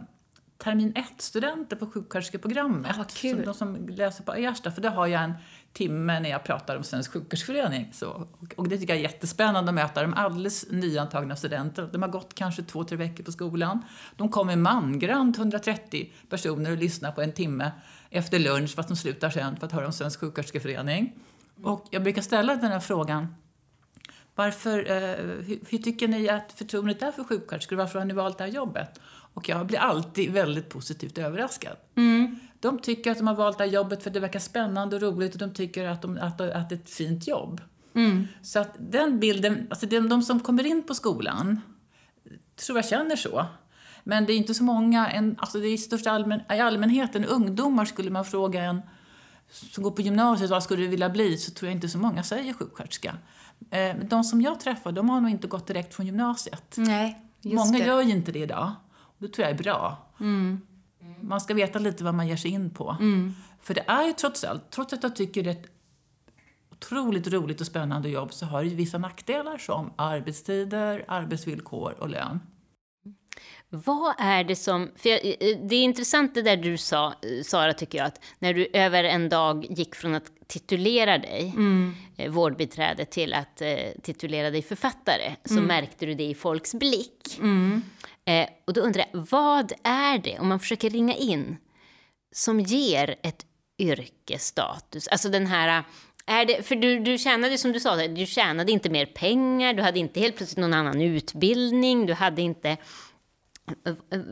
termin 0.58 0.94
1-studenter 0.94 1.76
på 1.76 1.88
sjuksköterskeprogrammet. 1.88 2.96
Ah, 3.00 3.06
de 3.46 3.54
som 3.54 3.88
läser 3.88 4.24
på 4.24 4.34
Ersta, 4.34 4.72
för 4.72 4.82
det 4.82 4.90
har 4.90 5.08
jag 5.08 5.24
en 5.24 5.34
timme 5.74 6.20
när 6.20 6.30
jag 6.30 6.44
pratar 6.44 6.78
om 6.78 6.84
Svensk 6.84 7.12
sjuksköterskeförening. 7.12 7.90
Så, 7.94 8.28
och 8.56 8.68
det 8.68 8.78
tycker 8.78 8.94
jag 8.94 9.00
är 9.00 9.04
jättespännande 9.04 9.70
att 9.70 9.76
möta 9.76 10.02
de 10.02 10.14
alldeles 10.14 10.66
nyantagna 10.70 11.36
studenter. 11.36 11.90
De 11.92 12.02
har 12.02 12.10
gått 12.10 12.36
kanske 12.36 12.64
två, 12.64 12.84
tre 12.84 12.98
veckor 12.98 13.24
på 13.24 13.32
skolan. 13.32 13.86
De 14.16 14.30
kommer 14.30 14.56
mangrant, 14.56 15.38
130 15.38 16.14
personer, 16.30 16.72
och 16.72 16.78
lyssnar 16.78 17.12
på 17.12 17.22
en 17.22 17.32
timme 17.32 17.72
efter 18.10 18.40
lunch, 18.40 18.76
fast 18.76 18.90
de 18.90 18.96
slutar 18.96 19.30
sen 19.30 19.56
för 19.56 19.66
att 19.66 19.72
höra 19.72 19.86
om 19.86 19.94
Svensk 19.94 20.20
sjuksköterskeförening. 20.20 21.14
Och 21.64 21.88
jag 21.92 22.04
brukar 22.04 22.22
ställa 22.22 22.56
den 22.56 22.72
här 22.72 22.80
frågan 22.80 23.36
varför, 24.36 24.92
eh, 24.92 25.26
hur, 25.46 25.60
hur, 25.70 25.78
tycker 25.78 26.08
ni 26.08 26.30
att 26.30 26.54
förtroendet 26.54 27.02
är 27.02 27.12
för 27.12 27.24
sjuksköterskor? 27.24 27.76
Varför 27.76 28.00
har 28.00 28.06
ni 28.06 28.14
valt 28.14 28.38
det 28.38 28.44
här 28.44 28.52
jobbet? 28.52 29.00
Och 29.34 29.50
jag 29.50 29.68
blir 29.68 29.80
alltid 29.80 30.32
väldigt 30.32 30.70
positivt 30.70 31.18
överraskad. 31.18 31.78
Mm. 31.96 32.40
De 32.60 32.80
tycker 32.80 33.12
att 33.12 33.18
de 33.18 33.28
har 33.28 33.36
valt 33.36 33.58
det 33.58 33.64
här 33.64 33.72
jobbet 33.72 34.04
för 34.04 34.10
det 34.10 34.20
verkar 34.20 34.40
spännande 34.40 34.96
och 34.96 35.02
roligt 35.02 35.34
och 35.34 35.40
de 35.40 35.54
tycker 35.54 35.88
att, 35.88 36.02
de, 36.02 36.18
att, 36.18 36.42
att 36.42 36.70
det 36.70 36.76
är 36.76 36.80
ett 36.80 36.90
fint 36.90 37.28
jobb. 37.28 37.62
Mm. 37.96 38.28
Så 38.42 38.60
att 38.60 38.76
den 38.80 39.20
bilden, 39.20 39.68
alltså 39.70 39.86
de, 39.86 40.10
de 40.10 40.22
som 40.22 40.40
kommer 40.40 40.66
in 40.66 40.84
på 40.84 40.94
skolan, 40.94 41.62
tror 42.56 42.78
jag 42.78 42.86
känner 42.86 43.16
så. 43.16 43.46
Men 44.04 44.26
det 44.26 44.34
är 44.34 44.38
inte 44.38 44.54
så 44.54 44.64
många, 44.64 45.10
en, 45.10 45.36
alltså 45.40 45.60
det 45.60 45.68
är 45.68 45.74
i 45.74 45.78
största 45.78 46.12
allmän, 46.12 46.42
i 46.54 46.60
allmänheten, 46.60 47.26
ungdomar 47.26 47.86
skulle 47.86 48.12
man 48.12 48.26
fråga 48.26 48.64
en 48.64 48.82
som 49.50 49.84
går 49.84 49.92
på 49.92 50.02
gymnasiet, 50.02 50.50
vad 50.50 50.64
skulle 50.64 50.84
du 50.84 50.88
vilja 50.88 51.10
bli? 51.10 51.38
Så 51.38 51.52
tror 51.52 51.70
jag 51.70 51.78
inte 51.78 51.90
så 51.90 51.98
många 51.98 52.24
säger 52.24 52.54
sjuksköterska. 52.54 53.18
Eh, 53.72 53.96
de 54.10 54.24
som 54.24 54.42
jag 54.42 54.60
träffar, 54.60 54.92
de 54.92 55.10
har 55.10 55.22
nog 55.22 55.32
inte 55.32 55.48
gått 55.48 55.68
direkt 55.68 55.94
från 55.94 56.06
gymnasiet. 56.06 56.74
Nej, 56.78 57.20
Många 57.44 57.78
det. 57.80 57.86
gör 57.86 58.02
ju 58.02 58.12
inte 58.12 58.32
det 58.32 58.40
idag. 58.40 58.72
Det 59.24 59.30
tror 59.30 59.48
jag 59.48 59.60
är 59.60 59.64
bra. 59.64 59.98
Mm. 60.20 60.62
Man 61.22 61.42
ska 61.42 61.54
veta 61.54 61.80
lite 61.80 62.04
vad 62.04 62.16
man 62.16 62.28
ger 62.28 62.36
sig 62.36 62.52
in 62.52 62.70
på. 62.70 62.98
Mm. 63.00 63.34
För 63.62 63.74
det 63.74 63.84
är 63.88 64.08
ju 64.08 64.14
trots 64.14 64.44
allt, 64.44 64.72
trots 64.72 64.94
att 64.94 65.04
jag 65.04 65.16
tycker 65.16 65.44
det 65.44 65.50
är 65.50 65.56
ett 65.56 65.68
otroligt 66.72 67.28
roligt 67.28 67.62
och 67.62 67.68
spännande 67.68 68.10
jobb, 68.10 68.34
så 68.34 68.46
har 68.46 68.64
det 68.64 68.70
ju 68.70 68.76
vissa 68.76 68.98
nackdelar 68.98 69.58
som 69.58 69.94
arbetstider, 69.96 71.06
arbetsvillkor 71.08 71.96
och 72.00 72.10
lön. 72.10 72.40
Vad 73.70 74.16
är 74.18 74.44
det 74.44 74.56
som... 74.56 74.92
För 74.96 75.10
jag, 75.10 75.20
det 75.70 75.76
är 75.76 75.84
intressant 75.84 76.36
det 76.36 76.42
där 76.42 76.58
du 76.58 76.78
sa, 76.78 77.14
Sara, 77.44 77.74
tycker 77.74 77.98
jag, 77.98 78.08
att 78.08 78.20
när 78.40 78.54
du 78.54 78.68
över 78.74 79.04
en 79.04 79.30
dag 79.30 79.66
gick 79.70 79.96
från 79.96 80.16
att 80.16 80.32
titulera 80.48 81.18
dig 81.18 81.54
mm. 81.56 81.96
eh, 82.18 82.32
vårdbiträde 82.32 83.06
till 83.06 83.34
att 83.34 83.62
eh, 83.62 83.78
titulera 84.04 84.52
dig 84.52 84.62
författare, 84.62 85.36
så 85.46 85.54
mm. 85.54 85.66
märkte 85.66 86.06
du 86.06 86.14
det 86.14 86.24
i 86.24 86.36
folks 86.36 86.76
blick. 86.76 87.40
Mm. 87.40 87.82
Eh, 88.26 88.50
och 88.66 88.74
då 88.74 88.82
undrar 88.82 89.06
jag, 89.12 89.28
vad 89.32 89.72
är 89.84 90.18
det, 90.18 90.40
om 90.40 90.48
man 90.48 90.60
försöker 90.60 90.90
ringa 90.90 91.16
in, 91.16 91.58
som 92.32 92.60
ger 92.60 93.16
ett 93.24 93.46
yrkesstatus? 93.80 95.08
Alltså 95.08 95.30
den 95.30 95.48
här... 95.48 95.80
Eh, 95.80 95.86
är 96.26 96.46
det, 96.46 96.64
för 96.64 96.76
du, 96.76 97.00
du 97.00 97.18
tjänade, 97.18 97.58
som 97.58 97.72
du 97.72 97.80
sa, 97.80 98.08
du 98.08 98.26
tjänade 98.26 98.72
inte 98.72 98.90
mer 98.90 99.06
pengar, 99.06 99.74
du 99.74 99.84
hade 99.84 100.00
inte 100.00 100.20
helt 100.20 100.38
plötsligt 100.38 100.58
någon 100.58 100.74
annan 100.74 101.02
utbildning, 101.02 102.06
du 102.06 102.14
hade 102.14 102.42
inte... 102.42 102.78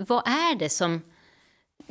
Vad 0.08 0.28
är 0.28 0.56
det 0.56 0.70
som 0.70 1.02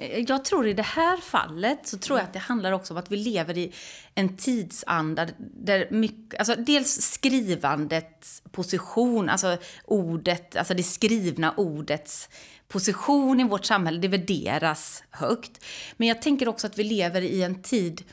Eh, 0.00 0.25
jag 0.28 0.45
tror 0.45 0.66
i 0.66 0.73
det 0.73 0.83
här 0.83 1.16
fallet 1.16 1.88
så 1.88 1.99
tror 1.99 2.19
jag 2.19 2.25
att 2.25 2.33
det 2.33 2.38
handlar 2.38 2.73
också 2.73 2.95
om 2.95 2.99
att 2.99 3.12
vi 3.12 3.16
lever 3.16 3.59
i 3.59 3.73
en 4.14 4.37
tidsanda 4.37 5.28
där 5.38 5.88
mycket, 5.90 6.38
alltså 6.38 6.54
dels 6.54 7.00
skrivandets 7.00 8.42
position, 8.50 9.28
alltså 9.28 9.57
ordet, 9.85 10.57
alltså 10.57 10.75
det 10.75 10.83
skrivna 10.83 11.54
ordets 11.57 12.28
position 12.69 13.40
i 13.40 13.45
vårt 13.45 13.64
samhälle, 13.64 14.00
det 14.00 14.09
värderas 14.09 15.02
högt. 15.11 15.64
Men 15.97 16.09
jag 16.09 16.23
tänker 16.23 16.49
också 16.49 16.66
att 16.66 16.78
vi 16.78 16.85
lever 16.85 17.23
i 17.23 17.42
en 17.42 17.62
tid 17.62 18.04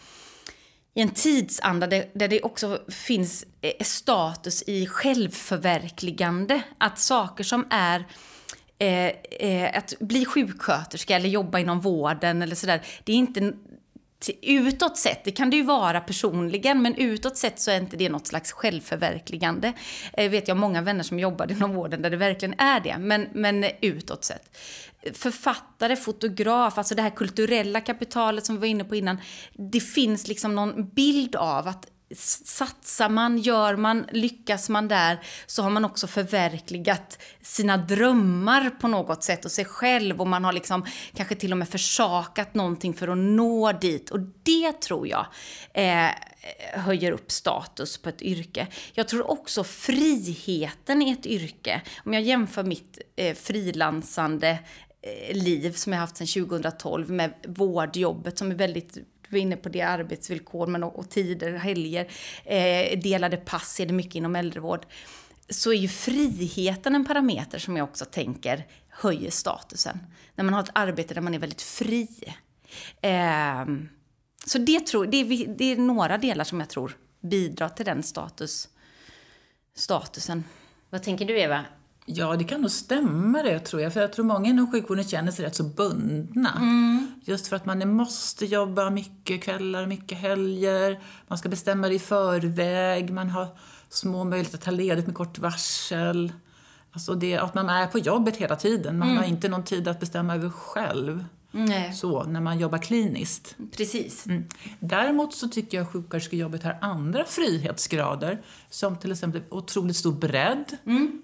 i 0.93 1.01
en 1.01 1.09
tidsanda 1.09 1.87
där, 1.87 2.27
det 2.27 2.41
också 2.41 2.79
finns 2.87 3.45
eh, 3.61 3.71
status 3.81 4.63
i 4.67 4.87
självförverkligande. 4.87 6.61
Att 6.77 6.99
saker 6.99 7.43
som 7.43 7.67
är 7.69 8.05
eh, 8.79 9.07
eh, 9.39 9.77
att 9.77 9.93
bli 9.99 10.25
sjuksköterska 10.25 11.15
eller 11.15 11.29
jobba 11.29 11.59
inom 11.59 11.79
vården 11.79 12.41
eller 12.41 12.55
sådär, 12.55 12.81
det 13.03 13.11
är 13.11 13.15
inte 13.15 13.53
Utåt 14.41 14.97
sett, 14.97 15.23
det 15.23 15.31
kan 15.31 15.49
det 15.49 15.57
ju 15.57 15.63
vara 15.63 16.01
personligen, 16.01 16.81
men 16.81 16.95
utåt 16.95 17.37
sett 17.37 17.59
så 17.59 17.71
är 17.71 17.77
inte 17.77 17.97
det 17.97 18.09
något 18.09 18.27
slags 18.27 18.51
självförverkligande. 18.51 19.73
Eh, 20.13 20.29
vet 20.29 20.47
jag 20.47 20.57
många 20.57 20.81
vänner 20.81 21.03
som 21.03 21.19
jobbar 21.19 21.51
inom 21.51 21.73
vården 21.73 22.01
där 22.01 22.09
det 22.09 22.17
verkligen 22.17 22.59
är 22.59 22.79
det, 22.79 22.97
men, 22.99 23.27
men 23.33 23.65
utåt 23.81 24.23
sett. 24.23 24.57
Författare, 25.13 25.95
fotograf, 25.95 26.77
alltså 26.77 26.95
det 26.95 27.01
här 27.01 27.09
kulturella 27.09 27.81
kapitalet 27.81 28.45
som 28.45 28.55
vi 28.55 28.59
var 28.59 28.67
inne 28.67 28.83
på 28.83 28.95
innan. 28.95 29.17
Det 29.53 29.79
finns 29.79 30.27
liksom 30.27 30.55
någon 30.55 30.89
bild 30.89 31.35
av 31.35 31.67
att 31.67 31.87
satsar 32.15 33.09
man, 33.09 33.37
gör 33.37 33.75
man, 33.75 34.05
lyckas 34.11 34.69
man 34.69 34.87
där 34.87 35.19
så 35.45 35.63
har 35.63 35.69
man 35.69 35.85
också 35.85 36.07
förverkligat 36.07 37.21
sina 37.41 37.77
drömmar 37.77 38.69
på 38.69 38.87
något 38.87 39.23
sätt 39.23 39.45
och 39.45 39.51
sig 39.51 39.65
själv. 39.65 40.21
Och 40.21 40.27
man 40.27 40.45
har 40.45 40.53
liksom 40.53 40.85
kanske 41.13 41.35
till 41.35 41.51
och 41.51 41.57
med 41.57 41.69
försakat 41.69 42.53
någonting 42.53 42.93
för 42.93 43.07
att 43.07 43.17
nå 43.17 43.71
dit. 43.71 44.09
Och 44.09 44.19
det 44.43 44.81
tror 44.81 45.07
jag 45.07 45.25
eh, 45.73 46.09
höjer 46.73 47.11
upp 47.11 47.31
status 47.31 47.97
på 47.97 48.09
ett 48.09 48.21
yrke. 48.21 48.67
Jag 48.93 49.07
tror 49.07 49.31
också 49.31 49.63
friheten 49.63 51.01
i 51.01 51.11
ett 51.11 51.25
yrke, 51.25 51.81
om 52.05 52.13
jag 52.13 52.23
jämför 52.23 52.63
mitt 52.63 52.99
eh, 53.15 53.35
frilansande 53.35 54.59
eh, 55.01 55.35
liv 55.35 55.73
som 55.73 55.93
jag 55.93 55.99
haft 55.99 56.17
sedan 56.17 56.27
2012 56.27 57.09
med 57.09 57.33
vårdjobbet 57.47 58.37
som 58.37 58.51
är 58.51 58.55
väldigt 58.55 58.97
du 59.29 59.35
var 59.35 59.41
inne 59.41 59.57
på 59.57 59.69
det, 59.69 59.81
arbetsvillkor 59.81 60.67
men 60.67 60.83
och, 60.83 60.99
och 60.99 61.09
tider, 61.09 61.53
helger, 61.53 62.07
eh, 62.45 62.99
delade 62.99 63.37
pass 63.37 63.79
är 63.79 63.85
det 63.85 63.93
mycket 63.93 64.15
inom 64.15 64.35
äldrevård. 64.35 64.85
Så 65.49 65.71
är 65.71 65.77
ju 65.77 65.87
friheten 65.87 66.95
en 66.95 67.05
parameter 67.05 67.59
som 67.59 67.77
jag 67.77 67.83
också 67.83 68.05
tänker 68.05 68.67
höjer 68.89 69.31
statusen. 69.31 69.99
När 70.35 70.43
man 70.43 70.53
har 70.53 70.63
ett 70.63 70.71
arbete 70.73 71.13
där 71.13 71.21
man 71.21 71.33
är 71.33 71.39
väldigt 71.39 71.61
fri. 71.61 72.07
Eh, 73.01 73.65
så 74.45 74.57
det, 74.57 74.87
tror, 74.87 75.05
det, 75.05 75.17
är, 75.17 75.47
det 75.47 75.65
är 75.65 75.77
några 75.77 76.17
delar 76.17 76.43
som 76.43 76.59
jag 76.59 76.69
tror 76.69 76.97
bidrar 77.21 77.69
till 77.69 77.85
den 77.85 78.03
status, 78.03 78.69
statusen. 79.75 80.43
Vad 80.89 81.03
tänker 81.03 81.25
du 81.25 81.39
Eva? 81.39 81.65
Ja, 82.09 82.35
det 82.35 82.43
kan 82.43 82.61
nog 82.61 82.71
stämma 82.71 83.43
det 83.43 83.59
tror 83.59 83.81
jag. 83.81 83.93
För 83.93 84.01
jag 84.01 84.13
tror 84.13 84.25
många 84.25 84.49
inom 84.49 84.71
sjukvården 84.71 85.03
känner 85.03 85.31
sig 85.31 85.45
rätt 85.45 85.55
så 85.55 85.63
bundna. 85.63 86.53
Mm. 86.57 87.11
Just 87.23 87.47
för 87.47 87.55
att 87.55 87.65
man 87.65 87.89
måste 87.93 88.45
jobba 88.45 88.89
mycket 88.89 89.43
kvällar, 89.43 89.85
mycket 89.85 90.17
helger. 90.17 90.99
Man 91.27 91.37
ska 91.37 91.49
bestämma 91.49 91.87
det 91.87 91.93
i 91.93 91.99
förväg. 91.99 93.09
Man 93.09 93.29
har 93.29 93.47
små 93.89 94.23
möjligheter 94.23 94.57
att 94.57 94.63
ta 94.63 94.71
ledigt 94.71 95.05
med 95.05 95.15
kort 95.15 95.39
varsel. 95.39 96.31
Alltså 96.91 97.13
det, 97.13 97.37
att 97.37 97.55
man 97.55 97.69
är 97.69 97.87
på 97.87 97.99
jobbet 97.99 98.37
hela 98.37 98.55
tiden. 98.55 98.97
Man 98.97 99.07
mm. 99.07 99.17
har 99.17 99.25
inte 99.25 99.49
någon 99.49 99.63
tid 99.63 99.87
att 99.87 99.99
bestämma 99.99 100.35
över 100.35 100.49
själv. 100.49 101.25
Nej. 101.51 101.93
Så, 101.93 102.23
när 102.23 102.41
man 102.41 102.59
jobbar 102.59 102.77
kliniskt. 102.77 103.55
Precis. 103.77 104.25
Mm. 104.25 104.43
Däremot 104.79 105.33
så 105.33 105.47
tycker 105.47 105.77
jag 105.77 105.89
sjuksköterskejobbet 105.89 106.63
har 106.63 106.77
andra 106.81 107.23
frihetsgrader. 107.23 108.41
Som 108.69 108.97
till 108.97 109.11
exempel 109.11 109.41
otroligt 109.49 109.97
stor 109.97 110.13
bredd. 110.13 110.77
Mm. 110.85 111.21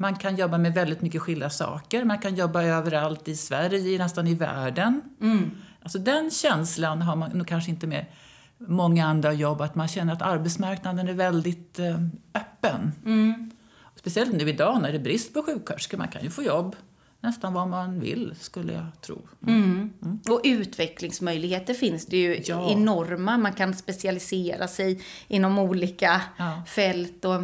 Man 0.00 0.16
kan 0.16 0.36
jobba 0.36 0.58
med 0.58 0.74
väldigt 0.74 1.02
mycket 1.02 1.22
skilda 1.22 1.50
saker. 1.50 2.04
Man 2.04 2.18
kan 2.18 2.34
jobba 2.34 2.62
överallt 2.62 3.28
i 3.28 3.36
Sverige, 3.36 3.98
nästan 3.98 4.26
i 4.26 4.34
världen. 4.34 5.00
Mm. 5.20 5.50
Alltså 5.82 5.98
den 5.98 6.30
känslan 6.30 7.02
har 7.02 7.16
man 7.16 7.30
nog 7.30 7.46
kanske 7.46 7.70
inte 7.70 7.86
med 7.86 8.06
många 8.58 9.06
andra 9.06 9.32
jobb, 9.32 9.60
att 9.60 9.74
man 9.74 9.88
känner 9.88 10.12
att 10.12 10.22
arbetsmarknaden 10.22 11.08
är 11.08 11.12
väldigt 11.12 11.78
eh, 11.78 11.96
öppen. 12.34 12.92
Mm. 13.04 13.50
Speciellt 13.96 14.32
nu 14.32 14.48
idag 14.48 14.82
när 14.82 14.92
det 14.92 14.98
är 14.98 15.02
brist 15.02 15.34
på 15.34 15.42
sjuksköterskor. 15.42 15.98
Man 15.98 16.08
kan 16.08 16.22
ju 16.22 16.30
få 16.30 16.42
jobb 16.42 16.76
nästan 17.20 17.52
vad 17.54 17.68
man 17.68 18.00
vill, 18.00 18.34
skulle 18.40 18.72
jag 18.72 18.86
tro. 19.00 19.22
Mm. 19.46 19.90
Och 20.30 20.40
utvecklingsmöjligheter 20.44 21.74
finns 21.74 22.06
det 22.06 22.16
ju 22.16 22.42
Ja. 22.44 22.70
enorma. 22.70 23.38
Man 23.38 23.52
kan 23.52 23.74
specialisera 23.74 24.68
sig 24.68 25.02
inom 25.28 25.58
olika 25.58 26.20
Ja. 26.36 26.62
fält. 26.66 27.24
Och, 27.24 27.42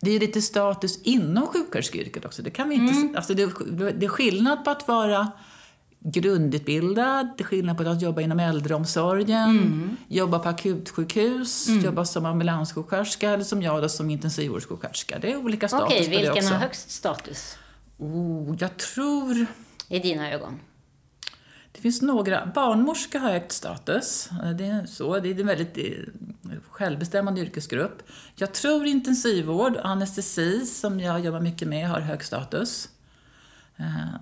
Det 0.00 0.10
är 0.10 0.20
lite 0.20 0.42
status 0.42 1.02
inom 1.02 1.46
sjuksköterskeyrket 1.46 2.24
också. 2.24 2.42
Det, 2.42 2.50
kan 2.50 2.68
vi 2.68 2.74
inte, 2.74 3.18
alltså 3.18 3.34
det, 3.34 3.46
det 3.92 4.06
är 4.06 4.08
skillnad 4.08 4.64
på 4.64 4.70
att 4.70 4.88
vara 4.88 5.32
grundutbildad, 6.00 7.28
det 7.36 7.42
är 7.42 7.46
skillnad 7.46 7.76
på 7.76 7.88
att 7.88 8.02
jobba 8.02 8.20
inom 8.20 8.40
äldreomsorgen, 8.40 9.96
jobba 10.08 10.38
på 10.38 10.48
akutsjukhus, 10.48 11.68
jobba 11.68 12.04
som 12.04 12.26
ambulanssjuksköterska 12.26 13.30
eller 13.30 13.44
som 13.44 13.62
jag 13.62 13.82
då 13.82 13.88
som 13.88 14.10
intensivvårdssjuksköterska. 14.10 15.18
Det 15.18 15.32
är 15.32 15.36
olika 15.36 15.68
status 15.68 15.86
Okej, 15.86 16.08
vilken 16.08 16.46
har 16.46 16.58
högst 16.58 16.90
status 16.90 17.56
Oh, 17.98 18.56
jag 18.58 18.76
tror... 18.76 19.46
i 19.88 19.98
dina 19.98 20.32
ögon? 20.32 20.60
Det 21.78 21.82
finns 21.82 22.02
några. 22.02 22.46
Barnmorska 22.46 23.18
har 23.18 23.30
högt 23.30 23.52
status. 23.52 24.28
Det 24.58 24.64
är, 24.66 24.86
så, 24.86 25.18
det 25.20 25.28
är 25.30 25.40
en 25.40 25.46
väldigt 25.46 25.78
eh, 25.78 26.58
självbestämmande 26.70 27.40
yrkesgrupp. 27.40 28.02
Jag 28.36 28.54
tror 28.54 28.86
intensivvård, 28.86 29.76
anestesi, 29.76 30.66
som 30.66 31.00
jag 31.00 31.20
jobbar 31.20 31.40
mycket 31.40 31.68
med, 31.68 31.88
har 31.88 32.00
hög 32.00 32.24
status. 32.24 32.88
Eh, 33.76 34.14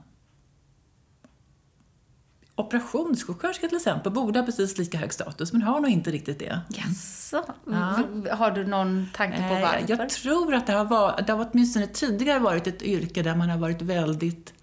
operationssjuksköterska 2.54 3.68
till 3.68 3.76
exempel 3.76 4.12
borde 4.12 4.38
ha 4.38 4.46
precis 4.46 4.78
lika 4.78 4.98
hög 4.98 5.12
status, 5.12 5.52
men 5.52 5.62
har 5.62 5.80
nog 5.80 5.90
inte 5.90 6.10
riktigt 6.10 6.38
det. 6.38 6.60
jaså? 6.68 7.44
V- 7.64 8.30
Har 8.30 8.50
du 8.50 8.66
någon 8.66 9.08
tanke 9.14 9.36
på 9.36 9.42
Eh, 9.44 9.60
varför? 9.62 9.84
Jag 9.88 10.08
tror 10.08 10.54
att 10.54 10.66
det 10.66 10.72
har, 10.72 10.84
varit, 10.84 11.26
det 11.26 11.32
har 11.32 11.48
åtminstone 11.52 11.86
tidigare 11.86 12.38
varit 12.38 12.66
ett 12.66 12.82
yrke 12.82 13.22
där 13.22 13.34
man 13.34 13.50
har 13.50 13.58
varit 13.58 13.82
väldigt 13.82 14.50
eh, 14.50 14.55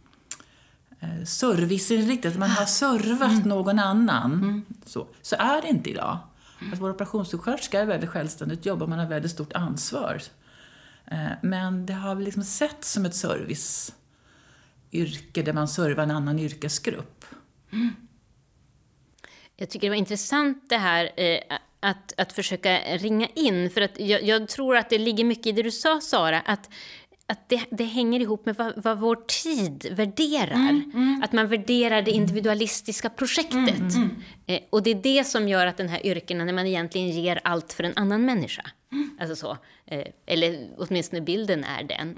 serviceinriktat. 1.26 2.38
Man 2.38 2.50
har 2.50 2.66
servat 2.66 3.46
någon 3.46 3.80
annan. 3.80 4.66
Så, 4.86 5.08
så 5.22 5.36
är 5.36 5.62
det 5.62 5.68
inte 5.68 5.90
idag. 5.90 6.18
Att 6.74 6.80
vår 6.80 6.90
operationssjuksköterska 6.90 7.82
är 7.82 7.86
väldigt 7.86 8.10
självständigt 8.10 8.66
jobb 8.66 8.82
och 8.82 8.90
man 8.90 9.00
har 9.00 9.06
väldigt 9.06 9.32
stort 9.32 9.54
ansvar. 9.54 10.22
Eh, 11.06 11.32
men 11.42 11.86
det 11.86 11.94
har 11.94 12.16
liksom 12.16 12.44
setts 12.44 12.92
som 12.92 13.06
ett 13.06 13.16
serviceyrke 13.16 15.42
där 15.42 15.54
man 15.54 15.68
servar 15.68 16.04
en 16.04 16.12
annan 16.12 16.40
yrkesgrupp. 16.40 17.26
Jag 19.56 19.70
tycker 19.70 19.88
det 19.88 19.92
var 19.92 19.98
intressant 19.98 20.70
det 20.70 20.78
här 20.78 21.12
eh, 21.18 21.40
att, 21.80 22.14
att 22.18 22.34
försöka 22.34 22.98
ringa 22.98 23.28
in, 23.36 23.70
för 23.70 23.82
att 23.82 24.00
jag, 24.00 24.24
jag 24.24 24.48
tror 24.48 24.78
att 24.78 24.90
det 24.90 24.98
ligger 24.98 25.24
mycket 25.24 25.48
i 25.48 25.52
det 25.52 25.64
du 25.64 25.72
sa, 25.72 26.02
Sara, 26.02 26.42
att 26.42 26.70
att 27.28 27.50
det, 27.50 27.66
det 27.72 27.84
hänger 27.84 28.20
ihop 28.20 28.46
med 28.46 28.56
vad, 28.56 28.84
vad 28.84 29.00
vår 29.00 29.16
tid 29.44 29.88
värderar. 29.92 30.82
Att 31.24 31.32
man 31.32 31.48
värderar 31.48 32.02
det 32.02 32.12
individualistiska 32.12 33.10
projektet. 33.10 33.94
Eh, 34.46 34.60
och 34.70 34.84
det 34.84 34.90
är 34.90 34.96
det 34.96 35.24
som 35.24 35.48
gör 35.48 35.68
att 35.68 35.78
den 35.78 35.90
här 35.90 36.06
yrkena, 36.06 36.46
när 36.46 36.54
man 36.54 36.68
egentligen 36.68 37.10
ger 37.10 37.42
allt 37.44 37.74
för 37.74 37.84
en 37.84 37.94
annan 37.96 38.26
människa. 38.26 38.70
Alltså 39.20 39.36
så, 39.36 39.58
eh, 39.86 40.08
eller 40.26 40.70
åtminstone 40.78 41.22
bilden 41.22 41.64
är 41.64 41.84
den. 41.84 42.16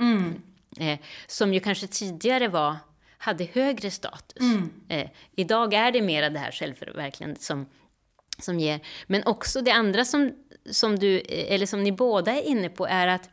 Eh, 0.80 1.00
som 1.28 1.54
ju 1.54 1.60
kanske 1.60 1.88
tidigare 1.88 2.48
var, 2.48 2.76
hade 3.18 3.48
högre 3.54 3.92
status. 3.92 4.44
Eh, 4.90 5.10
idag 5.36 5.74
är 5.74 5.92
det 5.92 6.02
mer 6.02 6.30
det 6.30 6.40
här 6.40 6.52
självförverkligandet 6.52 7.42
som, 7.42 7.66
som 8.40 8.60
ger. 8.60 8.80
Men 9.08 9.24
också 9.24 9.62
det 9.62 9.72
andra 9.72 10.06
som, 10.06 10.32
som, 10.70 11.00
du, 11.00 11.20
eh, 11.20 11.54
eller 11.54 11.66
som 11.66 11.84
ni 11.84 11.92
båda 11.92 12.32
är 12.32 12.42
inne 12.42 12.70
på 12.70 12.86
är 12.86 13.08
att 13.08 13.30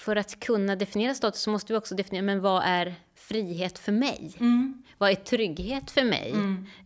för 0.00 0.16
att 0.16 0.40
kunna 0.40 0.76
definiera 0.76 1.14
status 1.14 1.40
så 1.40 1.50
måste 1.50 1.72
vi 1.72 1.78
också 1.78 1.94
definiera, 1.94 2.24
men 2.24 2.40
vad 2.40 2.62
är 2.64 2.94
frihet 3.14 3.78
för 3.78 3.92
mig? 3.92 4.32
Vad 4.98 5.10
är 5.10 5.14
trygghet 5.14 5.90
för 5.90 6.04
mig? 6.04 6.34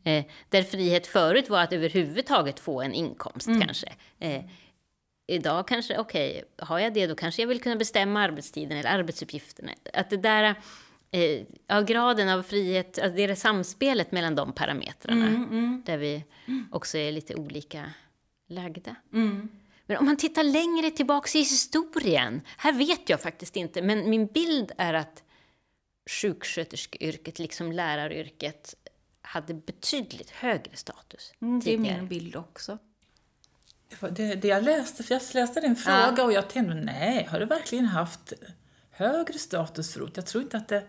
Eh, 0.05 0.25
där 0.49 0.63
frihet 0.63 1.07
förut 1.07 1.51
var 1.51 1.63
att 1.63 1.73
överhuvudtaget 1.73 2.61
få 2.61 2.83
en 2.83 2.95
inkomst 2.95 3.47
kanske. 3.47 3.93
Eh, 4.19 4.45
idag 5.27 5.69
kanske, 5.69 5.99
okej, 5.99 6.45
har 6.59 6.79
jag 6.79 6.95
det 6.95 7.07
då 7.07 7.15
kanske 7.15 7.43
jag 7.43 7.47
vill 7.49 7.61
kunna 7.61 7.77
bestämma 7.77 8.21
arbetstiden 8.21 8.79
eller 8.79 8.91
arbetsuppgifterna. 8.91 9.73
Att 9.93 10.11
det 10.11 10.17
där, 10.17 10.55
eh, 11.11 11.43
ja, 11.67 11.81
graden 11.81 12.29
av 12.29 12.43
frihet, 12.43 12.99
alltså 12.99 13.17
det 13.17 13.23
är 13.23 13.29
det 13.29 13.37
samspelet 13.37 14.13
mellan 14.13 14.35
de 14.35 14.53
parametrarna. 14.53 15.27
Där 15.87 15.99
vi 15.99 16.25
också 16.71 16.99
är 16.99 17.13
lite 17.13 17.35
olika 17.35 17.91
lagda. 18.49 18.97
Men 19.87 19.97
om 19.97 20.05
man 20.05 20.17
tittar 20.17 20.45
längre 20.45 20.91
tillbaks 20.91 21.37
i 21.37 21.39
historien, 21.39 22.41
här 22.57 22.73
vet 22.73 23.09
jag 23.09 23.21
faktiskt 23.21 23.57
inte, 23.57 23.83
men 23.83 24.11
min 24.11 24.27
bild 24.27 24.73
är 24.79 24.95
att 24.95 25.23
sjuksköterskeyrket, 26.11 27.39
liksom 27.39 27.73
läraryrket, 27.73 28.75
hade 29.23 29.55
betydligt 29.55 30.31
högre 30.31 30.77
status 30.77 31.33
Mm, 31.41 31.61
det 31.61 31.71
är 31.71 31.77
tidigare. 31.77 31.97
min 31.97 32.09
bild 32.09 32.37
också. 32.37 32.79
Det, 33.89 34.03
var 34.03 34.11
det, 34.11 34.35
det 34.35 34.49
jag 34.49 34.65
läste, 34.65 35.03
för 35.03 35.15
jag 35.15 35.23
läste 35.35 35.61
din 35.61 35.77
fråga 35.77 36.25
och 36.25 36.33
jag 36.33 36.49
tänkte, 36.49 36.75
nej, 36.75 37.27
har 37.31 37.41
du 37.41 37.47
verkligen 37.47 37.87
haft 37.87 38.33
högre 38.91 39.39
status 39.39 39.93
förut? 39.93 40.13
Jag 40.15 40.27
tror 40.27 40.45
inte 40.45 40.57
att 40.57 40.69
det... 40.69 40.85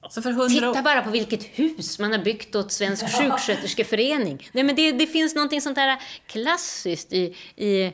Alltså 0.00 0.22
för 0.22 0.30
hundra 0.30 0.72
Titta 0.72 0.82
bara 0.82 1.02
på 1.02 1.10
vilket 1.10 1.42
hus 1.44 1.98
man 1.98 2.12
har 2.12 2.18
byggt 2.18 2.54
åt 2.54 2.72
Svensk 2.72 3.04
sjuksköterskeförening. 3.18 4.48
Nej, 4.52 4.64
men 4.64 4.76
det, 4.76 4.92
det 4.92 5.06
finns 5.06 5.34
någonting 5.34 5.60
sånt 5.60 5.76
där 5.76 6.02
klassiskt 6.26 7.12
i... 7.12 7.36
i 7.56 7.92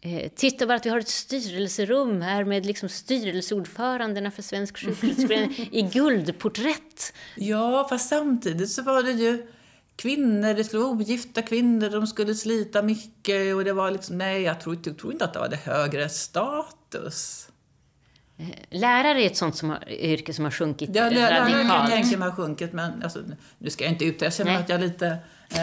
eh, 0.00 0.30
titta 0.34 0.66
bara 0.66 0.76
att 0.76 0.86
vi 0.86 0.90
har 0.90 0.98
ett 0.98 1.08
styrelserum 1.08 2.22
här 2.22 2.44
med 2.44 2.66
liksom 2.66 2.88
styrelseordförandena 2.88 4.30
för 4.30 4.42
Svensk 4.42 4.78
sjuksköterskeförening 4.78 5.68
i 5.72 5.82
guldporträtt. 5.82 7.12
Ja, 7.34 7.86
fast 7.90 8.08
samtidigt 8.08 8.70
så 8.70 8.82
var 8.82 9.02
det 9.02 9.12
ju 9.12 9.46
kvinnor, 9.96 10.54
det 10.54 10.64
skulle 10.64 10.82
vara 10.82 10.92
ogifta 10.92 11.42
kvinnor, 11.42 11.90
de 11.90 12.06
skulle 12.06 12.34
slita 12.34 12.82
mycket 12.82 13.54
och 13.54 13.64
det 13.64 13.72
var 13.72 13.90
liksom, 13.90 14.18
nej, 14.18 14.42
jag 14.42 14.60
tror, 14.60 14.78
jag 14.84 14.98
tror 14.98 15.12
inte 15.12 15.24
att 15.24 15.32
det 15.32 15.40
hade 15.40 15.56
högre 15.56 16.08
status. 16.08 17.47
Lärare 18.70 19.22
är 19.22 19.26
ett 19.26 19.36
sånt 19.36 19.56
som 19.56 19.70
har, 19.70 19.88
yrke 19.90 20.32
som 20.34 20.44
har 20.44 20.52
sjunkit 20.52 20.90
Jag, 20.94 21.12
jag, 21.12 21.22
jag 21.22 21.28
kan 21.28 21.52
radikalt. 21.52 21.90
tänka 21.90 22.18
mig 22.18 22.28
har 22.28 22.36
sjunkit, 22.36 22.72
men 22.72 23.02
alltså, 23.02 23.18
nu 23.58 23.70
ska 23.70 23.84
jag 23.84 23.92
inte 23.92 24.04
ut, 24.04 24.22
jag 24.22 24.34
känner 24.34 24.52
Nej. 24.52 24.60
att 24.62 24.68
jag 24.68 24.80
är 24.80 24.84
lite... 24.84 25.06
eh, 25.06 25.16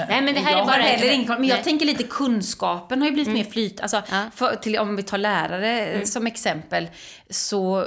Nej, 0.10 0.22
men 0.22 0.34
det 0.34 0.40
här 0.40 0.52
jag 0.52 0.62
är 0.62 0.66
bara- 0.66 0.72
har- 0.82 0.90
Eller 0.90 1.12
inkomst, 1.12 1.40
men 1.40 1.48
jag 1.50 1.56
Nej. 1.56 1.64
tänker 1.64 1.86
lite 1.86 2.04
kunskapen 2.04 3.02
har 3.02 3.08
ju 3.08 3.14
blivit 3.14 3.34
mer 3.34 3.44
flyt. 3.44 3.80
Alltså, 3.82 4.02
Ja. 4.12 4.24
för, 4.36 4.56
till, 4.56 4.78
om 4.80 4.96
vi 4.96 5.04
tar 5.04 5.18
lärare 5.18 5.86
eh, 5.86 6.04
som 6.04 6.28
exempel 6.28 6.88
så 7.30 7.80
eh, 7.82 7.86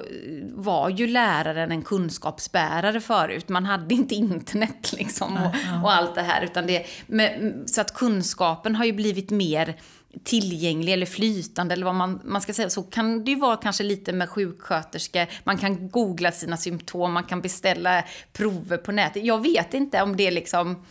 var 0.51 0.88
ju 0.88 1.07
läraren 1.07 1.70
en 1.72 1.83
kunskapsbärare 1.83 3.01
förut. 3.01 3.48
Man 3.48 3.64
hade 3.66 3.94
inte 3.94 4.14
internet 4.14 4.92
liksom 4.98 5.37
och, 5.37 5.83
och 5.85 5.92
allt 5.92 6.14
det 6.14 6.22
här. 6.22 6.42
Utan 6.44 6.66
det, 6.66 6.87
men, 7.07 7.62
så 7.68 7.81
att 7.81 7.94
kunskapen 7.94 8.74
har 8.77 8.85
ju 8.85 8.92
blivit 8.92 9.31
mer 9.31 9.74
tillgänglig 10.25 10.92
eller 10.92 11.07
flytande 11.07 11.73
eller 11.75 11.85
vad 11.85 11.94
man, 11.94 12.21
man 12.25 12.40
ska 12.40 12.53
säga. 12.53 12.71
Så 12.71 12.83
kan 12.83 13.25
det 13.25 13.31
ju 13.31 13.38
vara 13.38 13.57
kanske 13.57 13.85
lite 13.85 14.12
med 14.12 14.29
sjuksköterskor. 14.29 15.27
Man 15.44 15.59
kan 15.59 15.88
googla 15.88 16.33
sina 16.33 16.57
symptom, 16.57 17.12
man 17.12 17.25
kan 17.25 17.40
beställa 17.40 18.05
prover 18.33 18.77
på 18.77 18.92
nätet. 18.92 19.25
Jag 19.25 19.42
vet 19.42 19.75
inte 19.75 20.03
om 20.03 20.16
det 20.16 20.31
liksom... 20.31 20.85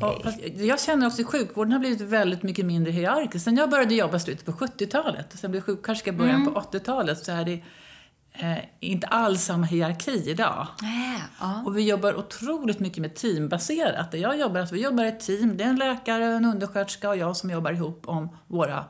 Ja, 0.00 0.22
jag 0.56 0.80
känner 0.80 1.06
också 1.06 1.22
att 1.22 1.28
sjukvården 1.28 1.72
har 1.72 1.78
blivit 1.78 2.00
väldigt 2.00 2.42
mycket 2.42 2.66
mindre 2.66 2.92
hierarkisk. 2.92 3.44
Sen 3.44 3.56
jag 3.56 3.70
började 3.70 3.94
jobba 3.94 4.18
slutet 4.18 4.44
på 4.44 4.52
70-talet 4.52 5.32
och 5.32 5.38
sen 5.38 5.50
blev 5.50 5.60
sjuksköterska 5.60 6.12
början 6.12 6.54
på 6.54 6.60
80-talet 6.60 7.24
så 7.24 7.32
är 7.32 7.44
det 7.44 7.62
eh, 8.38 8.58
inte 8.80 9.06
alls 9.06 9.44
samma 9.44 9.66
hierarki 9.66 10.30
idag. 10.30 10.66
Äh, 10.82 11.22
ja. 11.40 11.62
Och 11.66 11.76
vi 11.76 11.88
jobbar 11.88 12.14
otroligt 12.14 12.80
mycket 12.80 12.98
med 12.98 13.14
teambaserat. 13.14 14.12
Där 14.12 14.18
jag 14.18 14.38
jobbar, 14.38 14.60
alltså 14.60 14.74
vi 14.74 14.82
jobbar 14.82 15.04
i 15.04 15.08
ett 15.08 15.20
team, 15.20 15.56
det 15.56 15.64
är 15.64 15.68
en 15.68 15.76
läkare, 15.76 16.24
en 16.24 16.44
undersköterska 16.44 17.08
och 17.08 17.16
jag 17.16 17.36
som 17.36 17.50
jobbar 17.50 17.72
ihop 17.72 18.08
om 18.08 18.36
våra 18.46 18.84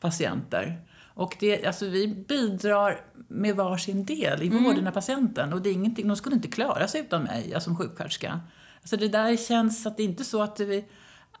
patienter. 0.00 0.80
Och 1.14 1.36
det, 1.40 1.66
alltså 1.66 1.86
vi 1.86 2.08
bidrar 2.28 3.00
med 3.28 3.56
varsin 3.56 4.04
del 4.04 4.42
i 4.42 4.48
vården 4.48 4.86
av 4.86 4.90
patienten 4.90 5.52
och 5.52 5.62
det 5.62 5.68
är 5.68 5.72
ingenting, 5.72 6.08
de 6.08 6.16
skulle 6.16 6.36
inte 6.36 6.48
klara 6.48 6.88
sig 6.88 7.00
utan 7.00 7.22
mig 7.22 7.54
alltså 7.54 7.70
som 7.70 7.76
sjuksköterska. 7.76 8.40
Alltså 8.80 8.96
det 8.96 9.08
där 9.08 9.36
känns 9.36 9.86
att 9.86 9.96
det 9.96 10.02
är 10.02 10.04
inte 10.04 10.24
så 10.24 10.42
att 10.42 10.60
vi 10.60 10.84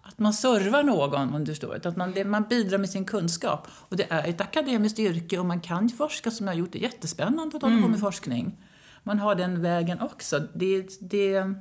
att 0.08 0.18
man 0.18 0.32
servar 0.32 0.82
någon, 0.82 1.34
om 1.34 1.44
du 1.44 1.52
förstår. 1.52 1.86
Att 1.86 1.96
man, 1.96 2.12
det, 2.12 2.24
man 2.24 2.42
bidrar 2.42 2.78
med 2.78 2.90
sin 2.90 3.04
kunskap. 3.04 3.68
Och 3.70 3.96
det 3.96 4.06
är 4.10 4.28
ett 4.28 4.40
akademiskt 4.40 4.98
yrke 4.98 5.38
och 5.38 5.46
man 5.46 5.60
kan 5.60 5.88
forska 5.88 6.30
som 6.30 6.46
jag 6.46 6.54
har 6.54 6.58
gjort. 6.58 6.72
Det 6.72 6.78
är 6.78 6.82
jättespännande 6.82 7.56
att 7.56 7.62
hålla 7.62 7.82
på 7.82 7.88
med 7.88 8.00
forskning. 8.00 8.56
Man 9.02 9.18
har 9.18 9.34
den 9.34 9.62
vägen 9.62 10.00
också. 10.00 10.40
Det, 10.54 11.00
det 11.00 11.54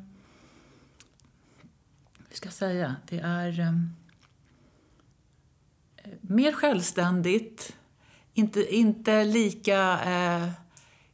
hur 2.36 2.38
ska 2.38 2.48
jag 2.48 2.54
säga, 2.54 2.96
det 3.08 3.20
är 3.20 3.60
um, 3.60 3.90
mer 6.22 6.52
självständigt, 6.52 7.76
inte, 8.34 8.76
inte 8.76 9.24
lika 9.24 10.00
eh, 10.06 10.50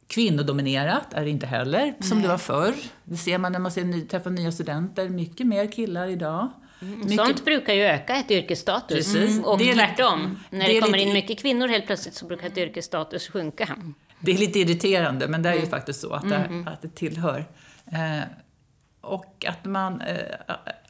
kvinnodominerat 0.06 1.12
är 1.12 1.24
det 1.24 1.30
inte 1.30 1.46
heller, 1.46 1.94
som 2.00 2.22
det 2.22 2.28
var 2.28 2.38
förr. 2.38 2.74
Det 3.04 3.16
ser 3.16 3.38
man 3.38 3.52
när 3.52 3.58
man 3.58 3.72
ser 3.72 4.06
träffar 4.06 4.30
nya 4.30 4.52
studenter, 4.52 5.08
mycket 5.08 5.46
mer 5.46 5.72
killar 5.72 6.06
idag. 6.06 6.48
Mycket- 6.82 7.16
Sånt 7.16 7.44
brukar 7.44 7.72
ju 7.74 7.82
öka 7.82 8.16
ett 8.16 8.30
yrkesstatus. 8.30 9.12
Precis. 9.12 9.44
Och 9.44 9.58
Det 9.58 9.70
är- 9.70 9.74
tvärtom. 9.74 10.38
När 10.50 10.66
det 10.66 10.72
det, 10.72 10.80
kommer 10.80 10.98
lite- 10.98 11.08
in 11.08 11.14
mycket 11.14 11.38
kvinnor 11.38 11.68
helt 11.68 11.86
plötsligt 11.86 12.14
så 12.14 12.26
brukar 12.26 12.46
ett 12.46 12.58
yrkesstatus 12.58 13.28
sjunka. 13.28 13.76
Det 14.20 14.32
är 14.32 14.38
lite 14.38 14.58
irriterande, 14.58 15.28
men 15.28 15.42
det 15.42 15.48
är 15.48 15.52
ju 15.52 15.58
Mm. 15.58 15.70
faktiskt 15.70 16.00
så 16.00 16.12
att 16.12 16.28
det, 16.28 16.64
att 16.66 16.82
det 16.82 16.94
tillhör. 16.94 17.44
Eh, 17.92 18.20
och 19.00 19.44
att 19.48 19.64
man... 19.64 20.00
Eh, 20.00 20.16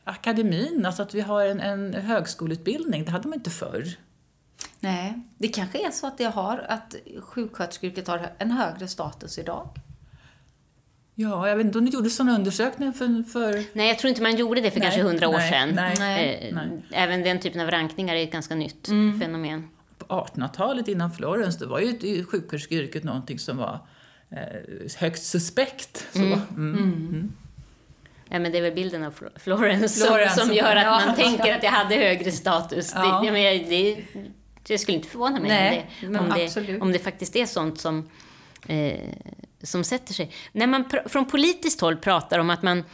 akademin, 0.05 0.87
alltså 0.87 1.02
att 1.02 1.14
vi 1.14 1.20
har 1.20 1.44
en, 1.46 1.61
en 1.61 1.94
högskoleutbildning, 1.94 3.05
det 3.05 3.11
hade 3.11 3.28
man 3.28 3.38
inte 3.38 3.50
förr. 3.50 3.85
Nej, 4.81 5.20
det 5.38 5.48
kanske 5.48 5.87
är 5.87 5.90
så 5.90 6.07
att 6.07 6.18
det 6.18 6.24
har, 6.24 6.59
att 6.68 6.94
sjuksköterskeyrket 7.22 8.09
har 8.09 8.31
en 8.38 8.50
högre 8.50 8.88
status 8.88 9.38
idag. 9.38 9.68
Ja, 11.14 11.48
jag 11.48 11.57
vet 11.57 11.66
inte 11.66 11.79
om 11.79 11.85
ni 11.85 11.90
gjorde 11.90 12.11
sådana 12.11 12.35
undersökningar 12.35 12.92
för... 12.92 13.22
för 13.33 13.62
Nej, 13.72 13.88
jag 13.88 13.98
tror 13.98 14.09
inte 14.09 14.22
man 14.22 14.37
gjorde 14.37 14.61
det 14.61 14.70
för 14.70 14.79
Nej, 14.81 14.87
kanske 14.88 15.03
hundra 15.03 15.29
år 15.29 15.33
nej, 15.33 15.51
sedan. 15.51 15.68
nej, 15.75 15.94
nej, 15.98 16.48
Eh, 16.48 16.55
nej. 16.55 16.83
Även 16.92 17.22
den 17.22 17.40
typen 17.40 17.61
av 17.61 17.70
rankningar 17.70 18.14
är 18.14 18.22
ett 18.25 18.33
ganska 18.33 18.55
nytt 18.55 18.88
Mm. 18.88 19.20
fenomen. 19.20 19.68
på 19.98 20.05
1800-talet 20.07 20.88
innan 20.88 21.12
Florens, 21.12 21.59
det 21.59 21.66
var 21.66 21.81
ju 21.81 22.25
sjuksköterskeyrket 22.25 23.05
någonting 23.05 23.38
som 23.38 23.57
var 23.57 23.79
eh, 24.31 24.38
högst 24.98 25.25
suspekt. 25.31 26.07
Så. 26.12 26.18
Mm. 26.18 27.33
Ja, 28.29 28.38
men 28.38 28.53
det 28.53 28.59
är 28.59 28.62
väl 28.62 28.72
bilden 28.75 29.05
av 29.05 29.12
Flo- 29.14 29.38
Florence, 29.38 30.07
Florence, 30.07 30.37
som, 30.38 30.46
som 30.48 30.57
gör 30.57 30.77
att 30.77 30.83
ja. 30.85 31.03
man 31.07 31.14
tänker 31.16 31.55
att 31.57 31.62
jag 31.62 31.70
hade 31.70 31.94
högre 31.94 32.33
status. 32.33 32.92
Ja. 32.94 33.01
Det, 33.20 33.27
jag 33.27 33.33
menar, 33.33 33.68
det, 33.70 34.05
det 34.62 34.79
skulle 34.79 34.96
inte 34.96 35.09
förvåna 35.09 35.40
mig 35.40 35.48
Nej, 35.48 35.90
om, 36.03 36.12
men 36.12 36.25
det, 36.38 36.57
om, 36.57 36.66
det, 36.66 36.81
om 36.81 36.92
det 36.92 36.98
faktiskt 36.98 37.37
är 37.37 37.46
sånt 37.46 37.81
som, 37.81 38.09
eh, 38.66 39.01
som 39.62 39.85
sätter 39.85 40.14
sig. 40.14 40.31
När 40.53 40.66
man 40.66 40.85
från 41.07 41.25
politiskt 41.27 41.81
håll 41.81 41.96
pratar 41.96 42.38
om 42.38 42.51
att 42.51 42.62
man 42.62 42.85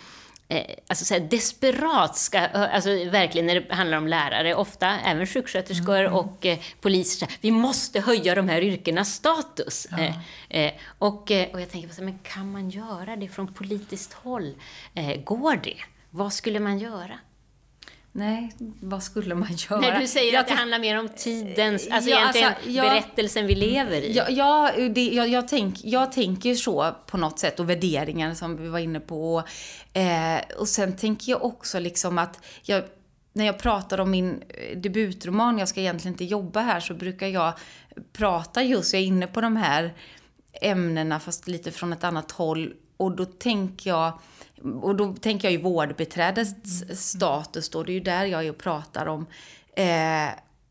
eh, 0.48 0.62
alltså 0.87 1.04
så 1.04 1.14
här, 1.14 1.20
desperat 1.20 2.16
ska, 2.16 2.40
alltså 2.40 2.88
verkligen 2.90 3.46
när 3.46 3.61
det 3.61 3.74
handlar 3.74 3.98
om 3.98 4.07
lärare, 4.09 4.54
ofta 4.54 4.98
även 5.00 5.26
sjuksköterskor 5.26 5.98
Mm. 6.00 6.12
och 6.12 6.46
eh, 6.46 6.59
poliser, 6.81 7.28
vi 7.40 7.50
måste 7.50 8.00
höja 8.00 8.35
de 8.35 8.48
här 8.48 8.61
yrkenas 8.61 9.14
status. 9.14 9.87
Eh, 9.87 10.16
eh, 10.48 10.72
och, 10.98 11.31
eh, 11.31 11.48
och 11.52 11.61
jag 11.61 11.70
tänker, 11.70 12.02
men 12.02 12.18
kan 12.18 12.52
man 12.52 12.70
göra 12.70 13.16
det 13.16 13.28
från 13.28 13.54
politiskt 13.54 14.12
håll? 14.12 14.54
Eh, 14.94 15.22
går 15.22 15.57
det? 15.57 15.76
Vad 16.11 16.33
skulle 16.33 16.61
man 16.61 16.78
göra? 16.78 17.18
Nej, 18.18 18.52
vad 18.81 19.02
skulle 19.02 19.35
man 19.35 19.48
göra? 19.70 19.81
När 19.81 20.00
du 20.00 20.07
säger 20.07 20.33
Jag 20.33 20.40
att 20.40 20.48
det 20.48 20.54
handlar 20.54 20.78
mer 20.78 20.98
om 20.98 21.09
tidens, 21.09 21.88
alltså 21.90 22.11
Ja, 22.11 22.18
egentligen 22.18 22.48
alltså, 22.48 22.70
jag- 22.70 22.87
berättelsen 22.90 23.46
vi 23.46 23.54
lever 23.54 24.00
i. 24.02 24.12
Ja, 24.12 24.28
ja 24.28 24.72
det, 24.90 25.09
jag, 25.09 25.28
jag, 25.28 25.48
tänk, 25.48 25.85
jag 25.85 26.12
tänker 26.12 26.54
så 26.54 26.94
på 27.07 27.16
något 27.16 27.38
sätt 27.38 27.61
och 27.61 27.70
värderingar 27.70 28.35
som 28.35 28.57
vi 28.57 28.68
var 28.68 28.78
inne 28.78 29.00
på. 29.00 29.42
Eh, 29.92 30.57
och 30.59 30.68
sen 30.68 30.96
tänker 30.96 31.33
jag 31.33 31.44
också 31.44 31.78
liksom 31.78 32.18
att 32.18 32.40
jag, 32.62 32.83
när 33.33 33.44
jag 33.44 33.59
pratar 33.59 34.00
om 34.00 34.11
min 34.11 34.42
eh, 34.48 34.78
debutroman, 34.78 35.59
jag 35.59 35.68
ska 35.68 35.81
egentligen 35.81 36.14
inte 36.14 36.24
jobba 36.24 36.61
här, 36.61 36.81
så 36.81 36.94
brukar 36.94 37.26
jag 37.26 37.52
prata 38.12 38.62
just, 38.62 38.92
jag 38.92 39.02
är 39.02 39.07
inne 39.07 39.26
på 39.26 39.40
de 39.40 39.57
här 39.57 39.94
ämnena 40.62 41.20
fast 41.20 41.48
lite 41.48 41.70
från 41.72 41.92
ett 41.92 42.04
annat 42.04 42.33
håll. 42.33 42.74
Och 42.96 43.16
då 43.16 43.24
tänker 43.24 43.90
jag, 43.90 44.12
och 44.82 44.96
då 44.96 45.12
tänker 45.12 45.48
jag 45.48 45.52
ju 45.52 45.62
vårdbiträdets 45.62 46.84
status 46.94 47.68
då, 47.68 47.82
det 47.82 47.92
är 47.92 47.94
ju 47.94 48.00
där 48.00 48.24
jag 48.24 48.46
är 48.46 48.50
och 48.50 48.58
pratar 48.58 49.06
om. 49.06 49.26
Eh, 49.76 50.28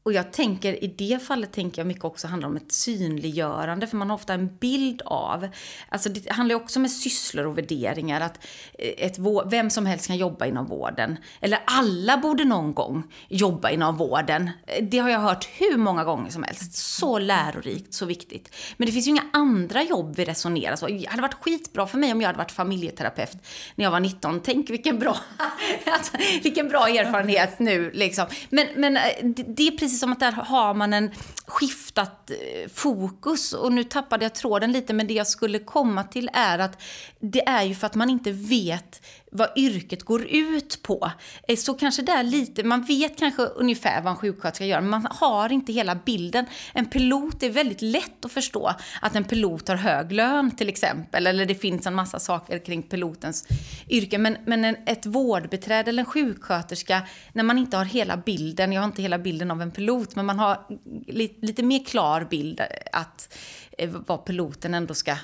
och 0.08 0.14
jag 0.14 0.34
tänker, 0.34 0.84
i 0.84 0.88
det 0.88 1.24
fallet 1.24 1.54
tänker 1.54 1.80
jag 1.80 1.88
mycket 1.88 2.04
också 2.04 2.28
handlar 2.28 2.50
om 2.50 2.56
ett 2.56 2.72
synliggörande, 2.72 3.88
för 3.88 3.98
man 3.98 4.10
har 4.10 4.16
ofta 4.16 4.34
en 4.34 4.58
bild 4.58 5.02
av, 5.06 5.48
alltså 5.90 6.10
det 6.10 6.32
handlar 6.32 6.56
ju 6.56 6.62
också 6.62 6.80
med 6.80 6.92
sysslor 6.92 7.46
och 7.46 7.58
värderingar, 7.58 8.22
att 8.22 8.46
eh, 8.80 9.06
ett, 9.06 9.18
vem 9.46 9.70
som 9.70 9.86
helst 9.86 10.08
kan 10.08 10.18
jobba 10.18 10.46
inom 10.46 10.66
vården. 10.66 11.18
Eller 11.42 11.60
alla 11.66 12.18
borde 12.18 12.46
någon 12.46 12.74
gång 12.74 13.04
jobba 13.30 13.70
inom 13.70 13.98
vården. 13.98 14.50
Eh, 14.68 14.84
det 14.84 14.98
har 14.98 15.10
jag 15.10 15.20
hört 15.20 15.50
hur 15.54 15.78
många 15.78 16.04
gånger 16.04 16.30
som 16.30 16.44
helst. 16.44 16.74
Så 16.74 17.20
lärorikt, 17.20 17.94
så 17.94 18.06
viktigt. 18.06 18.56
Men 18.78 18.86
det 18.86 18.92
finns 18.92 19.08
ju 19.08 19.12
inga 19.12 19.26
andra 19.34 19.84
jobb 19.84 20.16
vi 20.16 20.26
resonerar 20.26 20.76
så. 20.76 20.88
Det 20.88 21.06
hade 21.10 21.22
varit 21.22 21.44
skitbra 21.44 21.88
för 21.88 21.98
mig 21.98 22.12
om 22.12 22.22
jag 22.22 22.28
hade 22.28 22.38
varit 22.38 22.52
familjeterapeut 22.52 23.38
när 23.76 23.86
jag 23.86 23.92
var 23.92 24.00
19. 24.00 24.42
Tänk 24.44 24.70
vilken 24.70 25.00
bra, 25.00 25.18
alltså, 25.86 26.18
vilken 26.44 26.68
bra 26.68 26.88
erfarenhet 26.88 27.60
nu 27.60 27.92
liksom. 27.92 28.26
Men, 28.50 28.68
men 28.76 28.98
eh, 28.98 29.04
det 29.48 29.68
är 29.68 29.72
precis 29.72 29.97
som 29.98 30.12
att 30.12 30.20
där 30.20 30.32
har 30.32 30.74
man 30.74 30.94
en 30.94 31.12
skiftat 31.46 32.32
eh, 32.32 32.70
fokus. 32.74 33.54
Och 33.54 33.72
nu 33.72 33.84
tappade 33.84 34.26
jag 34.26 34.36
tråden 34.36 34.72
lite 34.72 34.94
men 34.94 35.08
det 35.08 35.14
jag 35.14 35.28
skulle 35.28 35.60
komma 35.60 36.04
till 36.04 36.30
är 36.34 36.60
att 36.60 36.82
det 37.20 37.48
är 37.48 37.64
ju 37.64 37.76
för 37.76 37.88
att 37.88 37.96
man 37.96 38.10
inte 38.10 38.32
vet 38.32 39.02
vad 39.38 39.50
yrket 39.56 40.04
går 40.04 40.26
ut 40.30 40.80
på. 40.82 41.12
Eh, 41.48 41.56
så 41.56 41.74
kanske 41.74 42.02
det 42.02 42.12
är 42.12 42.24
lite, 42.24 42.64
man 42.64 42.82
vet 42.82 43.18
kanske 43.20 43.42
ungefär 43.42 44.02
vad 44.02 44.12
en 44.12 44.18
sjuksköterska 44.18 44.66
gör 44.66 44.82
men 44.82 44.90
man 44.90 45.08
har 45.12 45.52
inte 45.52 45.74
hela 45.74 45.96
bilden. 45.96 46.46
En 46.74 46.86
pilot 46.86 47.44
är 47.44 47.50
väldigt 47.50 47.82
lätt 47.82 48.26
att 48.26 48.32
förstå 48.32 48.74
att 49.02 49.16
en 49.16 49.24
pilot 49.24 49.68
har 49.68 49.76
hög 49.76 50.12
lön 50.12 50.52
till 50.52 50.70
exempel 50.70 51.28
eller 51.28 51.46
det 51.46 51.56
finns 51.56 51.88
en 51.88 51.96
massa 51.96 52.20
saker 52.20 52.60
kring 52.60 52.84
pilotens 52.84 53.48
yrke. 53.90 54.18
Men, 54.18 54.38
men 54.46 54.66
en, 54.66 54.76
ett 54.86 55.06
vårdbiträde 55.06 55.90
eller 55.90 56.04
en 56.04 56.10
sjuksköterska 56.10 57.02
när 57.34 57.44
man 57.44 57.58
inte 57.58 57.78
har 57.78 57.86
hela 57.86 58.18
bilden, 58.18 58.74
jag 58.74 58.82
har 58.82 58.86
inte 58.86 59.02
hela 59.02 59.20
bilden 59.20 59.52
av 59.52 59.62
en 59.62 59.72
pilot 59.72 60.16
men 60.16 60.26
man 60.26 60.40
har 60.40 60.66
lite, 61.08 61.46
lite 61.46 61.64
mer 61.64 61.86
klar 61.86 62.28
bild 62.30 62.62
att 62.92 63.38
eh, 63.78 63.90
vad 63.90 64.26
piloten 64.26 64.74
ändå 64.74 64.94
ska 64.94 65.16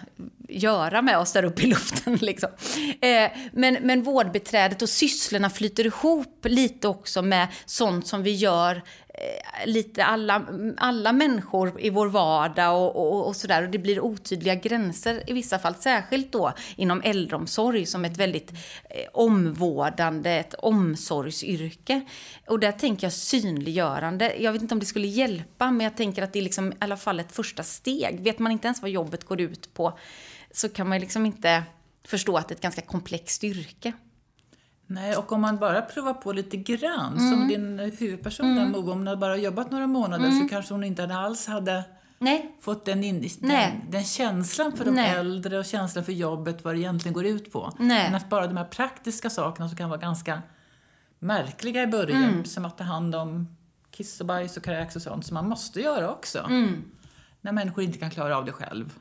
göra 0.54 1.02
med 1.02 1.18
oss 1.18 1.34
där 1.34 1.46
uppe 1.46 1.62
i 1.62 1.68
luften. 1.68 2.16
Liksom. 2.22 2.50
Eh, 3.02 3.32
men, 3.52 3.78
men 3.82 4.04
vårdbiträdet 4.04 4.82
och 4.82 4.90
sysslorna 4.90 5.50
flyter 5.50 5.86
ihop 5.86 6.46
lite 6.50 6.88
också 6.88 7.22
med 7.22 7.48
sånt 7.66 8.08
som 8.08 8.24
vi 8.24 8.32
gör 8.32 8.76
eh, 8.76 9.68
lite 9.68 10.06
alla, 10.06 10.46
alla 10.78 11.14
människor 11.14 11.82
i 11.82 11.90
vår 11.90 12.08
vardag 12.08 12.82
och, 12.82 12.96
och, 12.96 13.28
och 13.28 13.36
sådär. 13.36 13.64
Och 13.64 13.70
det 13.70 13.80
blir 13.80 14.00
otydliga 14.00 14.56
gränser 14.56 15.24
i 15.28 15.34
vissa 15.34 15.60
fall, 15.60 15.76
särskilt 15.76 16.32
då 16.32 16.54
inom 16.76 17.02
äldreomsorg 17.02 17.86
som 17.86 18.06
ett 18.06 18.18
väldigt 18.18 18.52
eh, 18.90 19.06
omvårdande, 19.14 20.32
ett 20.32 20.54
omsorgsyrke. 20.54 22.02
Och 22.48 22.60
där 22.60 22.72
tänker 22.72 23.06
jag 23.06 23.14
synliggörande. 23.14 24.34
Jag 24.40 24.54
vet 24.54 24.62
inte 24.62 24.76
om 24.76 24.80
det 24.80 24.86
skulle 24.86 25.08
hjälpa, 25.08 25.72
men 25.72 25.84
jag 25.84 25.98
tänker 25.98 26.22
att 26.22 26.34
det 26.34 26.40
är 26.40 26.44
liksom 26.44 26.72
i 26.72 26.76
alla 26.80 26.98
fall 26.98 27.20
ett 27.20 27.32
första 27.32 27.64
steg. 27.64 28.20
Vet 28.24 28.40
man 28.40 28.52
inte 28.52 28.68
ens 28.68 28.82
vad 28.82 28.92
jobbet 28.92 29.24
går 29.24 29.42
ut 29.42 29.74
på 29.74 29.98
så 30.54 30.70
kan 30.70 30.90
man 30.90 31.00
liksom 31.00 31.26
inte 31.26 31.64
förstå 32.08 32.38
att 32.38 32.48
det 32.48 32.54
är 32.54 32.56
ett 32.56 32.62
ganska 32.62 32.82
komplext 32.82 33.44
yrke. 33.44 33.94
Nej, 34.88 35.16
och 35.18 35.32
om 35.32 35.42
man 35.42 35.58
bara 35.58 35.82
provar 35.82 36.14
på 36.14 36.32
lite 36.34 36.58
grann, 36.58 37.18
Mm. 37.18 37.30
som 37.32 37.48
din 37.48 37.80
huvudperson 38.00 38.56
där, 38.56 38.66
Moa, 38.68 38.92
om 38.94 39.08
hon 39.08 39.20
bara 39.20 39.38
jobbat 39.38 39.72
några 39.72 39.88
månader 39.88 40.26
Mm. 40.28 40.40
så 40.42 40.48
kanske 40.50 40.74
hon 40.74 40.84
inte 40.84 41.16
alls 41.16 41.48
hade 41.48 41.84
Nej, 42.20 42.56
fått 42.62 42.86
den, 42.86 43.04
in, 43.04 43.22
den, 43.22 43.30
Nej. 43.42 43.86
den 43.90 44.04
känslan 44.04 44.72
för 44.78 44.86
de 44.86 44.92
Nej. 44.92 45.10
äldre 45.16 45.60
och 45.60 45.66
känslan 45.66 46.06
för 46.06 46.12
jobbet, 46.12 46.64
vad 46.64 46.76
det 46.76 46.80
egentligen 46.80 47.14
går 47.14 47.26
ut 47.26 47.52
på. 47.52 47.74
Nej. 47.80 48.04
Men 48.04 48.16
att 48.16 48.30
bara 48.30 48.48
de 48.48 48.58
här 48.58 48.66
praktiska 48.66 49.30
sakerna 49.30 49.68
som 49.70 49.78
kan 49.78 49.90
vara 49.90 50.00
ganska 50.00 50.42
märkliga 51.20 51.84
i 51.84 51.88
början, 51.88 52.24
Mm. 52.24 52.46
som 52.46 52.66
att 52.66 52.78
ta 52.78 52.84
hand 52.84 53.16
om 53.16 53.48
kiss 53.92 54.20
och 54.22 54.26
bajs 54.28 54.58
och 54.58 54.64
kräks 54.64 54.96
och 54.96 55.02
sånt, 55.02 55.26
som 55.26 55.34
man 55.36 55.50
måste 55.50 55.82
göra 55.82 56.12
också. 56.12 56.40
Mm. 56.40 56.84
När 57.42 57.52
människor 57.52 57.84
inte 57.84 57.98
kan 58.00 58.10
klara 58.10 58.38
av 58.38 58.46
det 58.46 58.52
själv. 58.52 58.94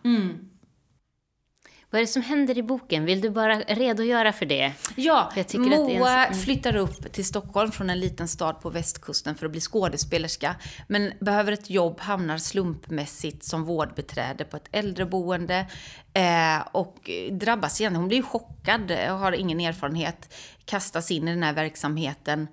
Vad 1.92 1.98
är 1.98 2.02
det 2.02 2.12
som 2.12 2.22
händer 2.22 2.58
i 2.58 2.62
boken? 2.62 3.04
Vill 3.04 3.20
du 3.20 3.30
bara 3.30 3.60
redogöra 3.60 4.32
för 4.32 4.46
det? 4.46 4.72
Ja, 4.96 5.32
det 5.34 5.54
är 5.54 5.58
en- 5.58 5.62
Moa 5.98 6.26
mm. 6.26 6.38
flyttar 6.38 6.76
upp 6.76 7.12
till 7.12 7.24
Stockholm 7.24 7.72
från 7.72 7.90
en 7.90 8.00
liten 8.00 8.28
stad 8.28 8.60
på 8.60 8.70
västkusten 8.70 9.34
för 9.34 9.46
att 9.46 9.52
bli 9.52 9.60
skådespelerska. 9.60 10.56
Men 10.88 11.12
behöver 11.20 11.52
ett 11.52 11.70
jobb, 11.70 12.00
hamnar 12.00 12.38
slumpmässigt 12.38 13.44
som 13.44 13.64
vårdbiträde 13.64 14.44
på 14.44 14.56
ett 14.56 14.68
äldreboende 14.72 15.66
eh, 16.12 16.66
och 16.72 17.10
drabbas 17.30 17.80
igen. 17.80 17.96
Hon 17.96 18.08
blir 18.08 18.22
chockad, 18.22 18.90
har 18.90 19.32
ingen 19.32 19.60
erfarenhet, 19.60 20.34
kastas 20.64 21.10
in 21.10 21.28
i 21.28 21.30
den 21.30 21.42
här 21.42 21.52
verksamheten 21.52 22.48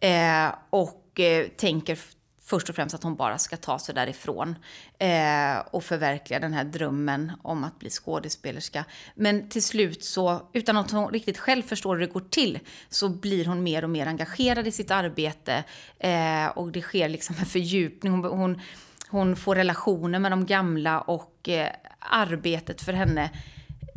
eh, 0.00 0.48
och 0.70 1.20
eh, 1.20 1.46
tänker 1.46 1.98
först 2.50 2.68
och 2.68 2.74
främst 2.74 2.94
att 2.94 3.02
hon 3.02 3.16
bara 3.16 3.38
ska 3.38 3.56
ta 3.56 3.78
sig 3.78 3.94
därifrån 3.94 4.56
eh, 4.98 5.58
och 5.70 5.84
förverkliga 5.84 6.40
den 6.40 6.52
här 6.52 6.64
drömmen 6.64 7.32
om 7.42 7.64
att 7.64 7.78
bli 7.78 7.90
skådespelerska. 7.90 8.84
Men 9.14 9.48
till 9.48 9.62
slut 9.62 10.04
så, 10.04 10.48
utan 10.52 10.76
att 10.76 10.90
hon 10.90 11.12
riktigt 11.12 11.38
själv 11.38 11.62
förstår 11.62 11.94
hur 11.94 12.06
det 12.06 12.12
går 12.12 12.24
till, 12.30 12.58
så 12.88 13.08
blir 13.08 13.44
hon 13.44 13.62
mer 13.62 13.84
och 13.84 13.90
mer 13.90 14.06
engagerad 14.06 14.66
i 14.66 14.72
sitt 14.72 14.90
arbete 14.90 15.64
eh, 15.98 16.46
och 16.46 16.72
det 16.72 16.82
sker 16.82 17.08
liksom 17.08 17.36
en 17.38 17.46
fördjupning. 17.46 18.12
Hon, 18.12 18.24
hon, 18.24 18.60
hon 19.08 19.36
får 19.36 19.54
relationer 19.54 20.18
med 20.18 20.32
de 20.32 20.46
gamla 20.46 21.00
och 21.00 21.48
eh, 21.48 21.68
arbetet 21.98 22.80
för 22.80 22.92
henne 22.92 23.30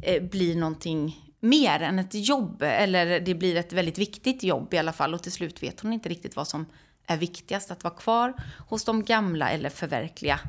eh, 0.01 0.23
blir 0.23 0.55
någonting 0.55 1.33
mer 1.39 1.79
än 1.79 1.99
ett 1.99 2.13
jobb. 2.27 2.61
Eller 2.61 3.19
det 3.19 3.35
blir 3.35 3.55
ett 3.55 3.73
väldigt 3.73 3.97
viktigt 3.97 4.43
jobb 4.43 4.73
i 4.73 4.77
alla 4.77 4.93
fall. 4.93 5.13
Och 5.13 5.23
till 5.23 5.31
slut 5.31 5.63
vet 5.63 5.79
hon 5.79 5.93
inte 5.93 6.09
riktigt 6.09 6.35
vad 6.35 6.47
som 6.47 6.65
är 7.07 7.17
viktigast. 7.17 7.71
Att 7.71 7.83
vara 7.83 7.93
kvar 7.93 8.33
hos 8.67 8.85
de 8.85 9.03
gamla 9.03 9.49
eller 9.49 9.69
förverkliga 9.69 10.39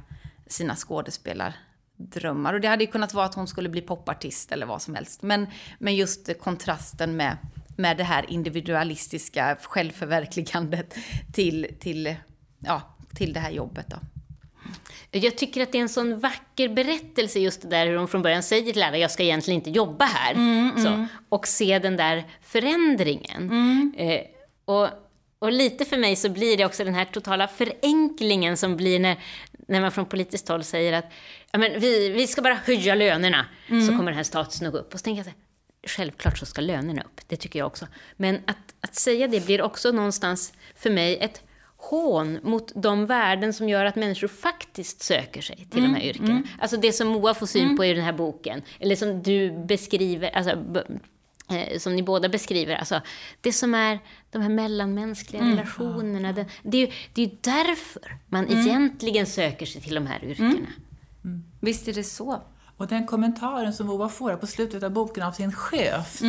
sina 0.47 0.77
skådespelardrömmar. 0.77 2.55
Och 2.55 2.61
det 2.61 2.69
hade 2.69 2.85
ju 2.85 2.91
kunnat 2.91 3.15
vara 3.15 3.27
att 3.27 3.35
hon 3.35 3.47
skulle 3.47 3.69
bli 3.69 3.81
popartist 3.81 4.53
eller 4.53 4.67
vad 4.67 4.83
som 4.83 4.95
helst. 4.95 5.23
Men, 5.23 5.47
men 5.79 5.97
just 5.97 6.41
kontrasten 6.41 7.17
med 7.17 7.37
med 7.77 7.97
det 7.97 8.05
här 8.05 8.25
individualistiska 8.29 9.57
självförverkligandet 9.63 10.95
till, 11.33 11.67
till, 11.81 12.15
ja, 12.59 12.97
till 13.15 13.33
det 13.33 13.41
här 13.41 13.51
jobbet. 13.51 13.87
Då. 13.89 13.97
Jag 15.11 15.39
tycker 15.39 15.63
att 15.63 15.73
det 15.73 15.79
är 15.79 15.83
en 15.83 15.89
sån 15.89 16.21
vacker 16.21 16.69
berättelse 16.69 17.39
just 17.39 17.63
det 17.63 17.69
där 17.69 17.87
hur 17.87 17.95
de 17.95 18.09
från 18.09 18.23
början 18.23 18.43
säger 18.43 18.73
till 18.73 18.83
alla, 18.83 18.99
jag 18.99 19.11
ska 19.11 19.23
egentligen 19.23 19.61
inte 19.61 19.71
jobba 19.71 20.05
här. 20.05 20.35
Mm, 20.35 20.71
mm. 20.77 21.07
Och 21.29 21.47
se 21.47 21.79
den 21.79 21.97
där 21.97 22.25
förändringen. 22.43 23.43
Mm. 23.43 23.95
Eh, 23.97 24.21
och, 24.65 24.89
och 25.45 25.53
lite 25.53 25.85
för 25.85 25.97
mig 25.97 26.17
så 26.17 26.29
blir 26.29 26.57
det 26.57 26.65
också 26.65 26.85
den 26.85 26.95
här 26.95 27.05
totala 27.05 27.49
förenklingen 27.49 28.57
som 28.57 28.77
blir 28.77 29.01
när, 29.01 29.17
när 29.69 29.81
man 29.81 29.93
från 29.93 30.07
politiskt 30.07 30.49
håll 30.49 30.65
säger 30.65 30.93
att 30.93 31.13
ja, 31.53 31.59
men 31.59 31.81
vi, 31.81 32.09
vi 32.09 32.27
ska 32.27 32.43
bara 32.43 32.55
höja 32.55 32.95
lönerna, 32.95 33.47
så 33.69 33.75
mm. 33.75 33.89
kommer 33.89 34.11
den 34.11 34.17
här 34.17 34.25
statusen 34.25 34.67
att 34.67 34.73
gå 34.73 34.79
upp. 34.79 34.95
Och 34.95 35.01
så 35.01 35.05
tänker 35.05 35.19
jag 35.19 35.27
så 35.27 35.31
här, 35.31 35.39
självklart 35.89 36.39
så 36.39 36.47
ska 36.47 36.61
lönerna 36.61 37.03
upp, 37.03 37.21
det 37.27 37.37
tycker 37.37 37.59
jag 37.59 37.67
också. 37.67 37.87
Men 38.17 38.41
att, 38.47 38.75
att 38.81 38.95
säga 38.95 39.29
det 39.29 39.47
blir 39.47 39.63
också 39.63 39.93
någonstans 39.93 40.53
för 40.77 40.91
mig 40.91 41.19
ett 41.21 41.43
hån 41.77 42.39
mot 42.43 42.73
de 42.75 43.07
värden 43.07 43.53
som 43.53 43.69
gör 43.69 43.85
att 43.85 43.97
människor 43.97 44.29
faktiskt 44.29 45.03
söker 45.03 45.41
sig 45.41 45.57
till 45.71 45.79
mm, 45.79 45.93
de 45.93 45.99
här 45.99 46.05
mm, 46.05 46.11
yrkena. 46.11 46.31
Mm. 46.31 46.47
Alltså 46.61 46.77
det 46.77 46.93
som 46.93 47.09
Moa 47.09 47.35
får 47.35 47.47
syn 47.47 47.65
mm. 47.65 47.77
på 47.77 47.85
i 47.85 47.95
den 47.95 48.05
här 48.05 48.13
boken, 48.13 48.63
eller 48.81 48.97
som 48.97 49.23
du 49.23 49.51
beskriver, 49.51 50.31
alltså, 50.31 50.65
eh, 51.51 51.79
som 51.79 51.97
ni 51.97 52.03
båda 52.03 52.29
beskriver, 52.29 52.75
alltså 52.75 53.01
det 53.41 53.53
som 53.53 53.75
är 53.75 53.99
de 54.31 54.43
här 54.43 54.49
mellanmänskliga 54.49 55.43
mm. 55.43 55.57
relationerna. 55.57 56.33
Det, 56.33 56.47
det, 56.63 56.77
är 56.77 56.87
ju 56.87 56.93
det 57.13 57.23
är 57.23 57.31
därför 57.41 58.19
man 58.29 58.47
mm. 58.47 58.59
egentligen 58.59 59.27
söker 59.27 59.67
sig 59.67 59.81
till 59.83 59.95
de 59.95 60.07
här 60.07 60.25
yrkena. 60.25 60.67
Visst 61.61 61.89
är 61.89 61.93
det 61.93 62.05
så. 62.05 62.43
Och 62.77 62.87
den 62.87 63.07
kommentaren 63.07 63.73
som 63.73 63.87
Moa 63.87 64.09
får 64.09 64.37
på 64.37 64.47
slutet 64.47 64.83
av 64.83 64.91
boken 64.91 65.23
av 65.23 65.33
sin 65.33 65.53
chef, 65.53 66.21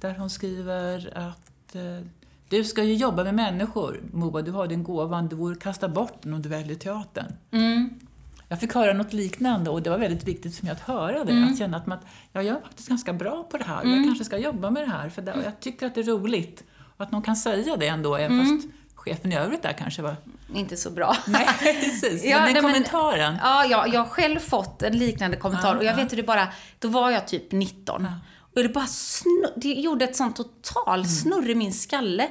där 0.00 0.14
hon 0.18 0.30
skriver 0.30 1.18
att 1.18 1.74
eh, 1.74 2.06
du 2.48 2.64
ska 2.64 2.82
ju 2.84 2.94
jobba 2.94 3.24
med 3.24 3.34
människor, 3.34 4.00
Moa, 4.12 4.42
du 4.42 4.50
har 4.50 4.66
din 4.66 4.84
gåvan, 4.84 5.28
du 5.28 5.36
vore 5.36 5.54
kasta 5.54 5.88
bort 5.88 6.22
den 6.22 6.34
om 6.34 6.42
du 6.42 6.48
väljer 6.48 6.76
teatern. 6.76 7.32
Mm. 7.50 8.00
Jag 8.48 8.60
fick 8.60 8.74
höra 8.74 8.92
något 8.92 9.12
liknande 9.12 9.70
och 9.70 9.82
det 9.82 9.90
var 9.90 9.98
väldigt 9.98 10.24
viktigt 10.24 10.56
för 10.56 10.64
mig 10.64 10.72
att 10.72 10.80
höra 10.80 11.24
det. 11.24 11.32
Mm. 11.32 11.52
Att 11.52 11.58
känna 11.58 11.76
att 11.76 11.86
man, 11.86 11.98
ja, 12.32 12.42
jag 12.42 12.56
är 12.56 12.60
faktiskt 12.60 12.88
ganska 12.88 13.12
bra 13.12 13.42
på 13.42 13.58
det 13.58 13.64
här, 13.64 13.82
mm. 13.82 13.96
jag 13.96 14.04
kanske 14.04 14.24
ska 14.24 14.38
jobba 14.38 14.70
med 14.70 14.82
det 14.82 14.90
här, 14.90 15.08
för 15.08 15.22
det, 15.22 15.32
och 15.32 15.42
jag 15.44 15.60
tycker 15.60 15.86
att 15.86 15.94
det 15.94 16.00
är 16.00 16.04
roligt. 16.04 16.64
Och 16.96 17.04
att 17.04 17.12
någon 17.12 17.22
kan 17.22 17.36
säga 17.36 17.76
det 17.76 17.86
ändå, 17.86 18.16
även 18.16 18.40
mm. 18.40 18.60
fast 18.60 18.68
chefen 19.04 19.32
i 19.32 19.36
övrigt 19.36 19.62
där 19.62 19.72
kanske 19.72 20.02
var... 20.02 20.16
Inte 20.54 20.76
så 20.76 20.90
bra. 20.90 21.16
Nej, 21.26 21.48
precis. 21.58 22.24
ja, 22.24 22.40
men 22.40 22.54
den 22.54 22.62
kommentaren. 22.62 23.32
Men, 23.32 23.40
ja, 23.42 23.64
ja, 23.64 23.86
jag 23.86 24.00
har 24.00 24.08
själv 24.08 24.40
fått 24.40 24.82
en 24.82 24.98
liknande 24.98 25.36
kommentar 25.36 25.68
ja, 25.68 25.78
och 25.78 25.84
jag 25.84 25.92
ja. 25.92 26.02
vet 26.02 26.12
hur 26.12 26.16
det 26.16 26.22
bara, 26.22 26.48
då 26.78 26.88
var 26.88 27.10
jag 27.10 27.28
typ 27.28 27.52
19. 27.52 28.02
Ja. 28.02 28.08
Och 28.56 28.62
det 28.62 28.68
bara 28.68 28.86
snurr, 28.86 29.52
det 29.56 29.68
gjorde 29.68 30.04
ett 30.04 30.16
sånt 30.16 30.36
total 30.36 30.98
mm. 30.98 31.10
snurr 31.10 31.50
i 31.50 31.54
min 31.54 31.72
skalle. 31.72 32.28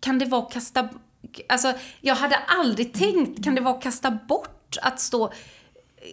kan 0.00 0.18
det 0.18 0.26
vara 0.26 0.42
att 0.42 0.52
kasta... 0.52 0.88
Alltså, 1.48 1.72
jag 2.00 2.14
hade 2.14 2.36
aldrig 2.36 2.92
tänkt, 2.92 3.44
kan 3.44 3.54
det 3.54 3.60
vara 3.60 3.74
att 3.74 3.82
kasta 3.82 4.10
bort 4.10 4.61
att 4.82 5.00
stå... 5.00 5.32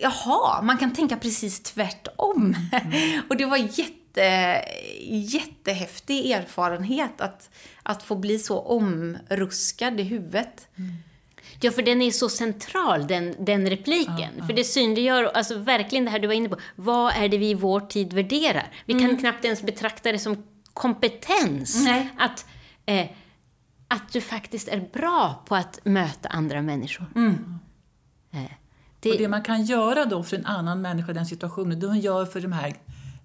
Jaha, 0.01 0.61
man 0.61 0.77
kan 0.77 0.93
tänka 0.93 1.17
precis 1.17 1.63
tvärtom. 1.63 2.55
Mm. 2.71 3.21
och 3.29 3.37
det 3.37 3.45
var 3.45 3.57
jätte, 3.57 4.61
jättehäftig 5.07 6.31
erfarenhet 6.31 7.21
att, 7.21 7.49
att 7.83 8.03
få 8.03 8.15
bli 8.15 8.39
så 8.39 8.59
omruskad 8.59 9.99
i 9.99 10.03
huvudet. 10.03 10.67
Mm. 10.77 10.95
Ja, 11.61 11.71
för 11.71 11.81
den 11.81 12.01
är 12.01 12.11
så 12.11 12.29
central, 12.29 13.07
den, 13.07 13.35
den 13.39 13.69
repliken. 13.69 14.31
Ja, 14.37 14.45
för 14.45 14.53
det 14.53 14.63
synliggör 14.63 15.23
alltså, 15.23 15.57
verkligen 15.57 16.05
det 16.05 16.11
här 16.11 16.19
du 16.19 16.27
var 16.27 16.33
inne 16.33 16.49
på. 16.49 16.57
Vad 16.75 17.13
är 17.15 17.29
det 17.29 17.37
vi 17.37 17.49
i 17.49 17.53
vår 17.53 17.79
tid 17.79 18.13
värderar? 18.13 18.67
Vi 18.85 18.93
mm. 18.93 19.07
kan 19.07 19.17
knappt 19.17 19.45
ens 19.45 19.61
betrakta 19.61 20.11
det 20.11 20.19
som 20.19 20.43
kompetens. 20.73 21.85
Nej. 21.85 22.09
Att, 22.17 22.45
eh, 22.85 23.05
att 23.87 24.11
du 24.11 24.21
faktiskt 24.21 24.67
är 24.67 24.89
bra 24.93 25.43
på 25.47 25.55
att 25.55 25.79
möta 25.83 26.29
andra 26.29 26.61
människor. 26.61 27.05
Mm. 27.15 27.59
Det... 28.99 29.11
Och 29.11 29.17
det 29.17 29.27
man 29.27 29.41
kan 29.41 29.63
göra 29.63 30.05
då 30.05 30.23
för 30.23 30.37
en 30.37 30.45
annan 30.45 30.81
människa 30.81 31.11
i 31.11 31.13
den 31.13 31.25
situationen, 31.25 31.79
det 31.79 31.87
hon 31.87 31.99
gör 31.99 32.25
för 32.25 32.41
de 32.41 32.51
här 32.51 32.73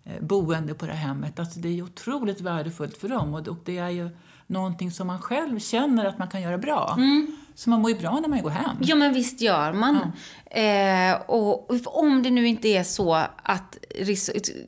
eh, 0.04 0.20
boende 0.20 0.74
på 0.74 0.86
det 0.86 0.92
här 0.92 1.08
hemmet, 1.08 1.38
alltså 1.38 1.60
det 1.60 1.78
är 1.78 1.82
otroligt 1.82 2.40
värdefullt 2.40 2.96
för 2.96 3.08
dem. 3.08 3.34
Och 3.34 3.58
det 3.64 3.78
är 3.78 3.90
ju 3.90 4.10
någonting 4.46 4.90
som 4.90 5.06
man 5.06 5.20
själv 5.20 5.58
känner 5.58 6.04
att 6.04 6.18
man 6.18 6.28
kan 6.28 6.42
göra 6.42 6.58
bra. 6.58 6.94
Mm. 6.96 7.36
Så 7.54 7.70
man 7.70 7.80
mår 7.80 7.90
ju 7.90 7.98
bra 7.98 8.20
när 8.20 8.28
man 8.28 8.42
går 8.42 8.50
hem. 8.50 8.76
Ja, 8.80 8.94
men 8.94 9.12
visst 9.14 9.40
gör 9.40 9.72
man. 9.72 10.12
Ja. 10.50 10.60
Eh, 10.60 11.20
och 11.26 11.70
om 11.86 12.22
det 12.22 12.30
nu 12.30 12.48
inte 12.48 12.68
är 12.68 12.84
så 12.84 13.14
att... 13.42 13.78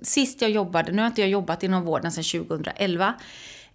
Sist 0.03 0.43
jag 0.43 0.51
jobbade, 0.51 0.93
nu 0.93 1.03
har 1.03 1.07
inte 1.07 1.21
jag 1.21 1.31
jobbat 1.31 1.63
inom 1.63 1.83
vården 1.83 2.13
sedan 2.13 2.47
2011. 2.49 3.15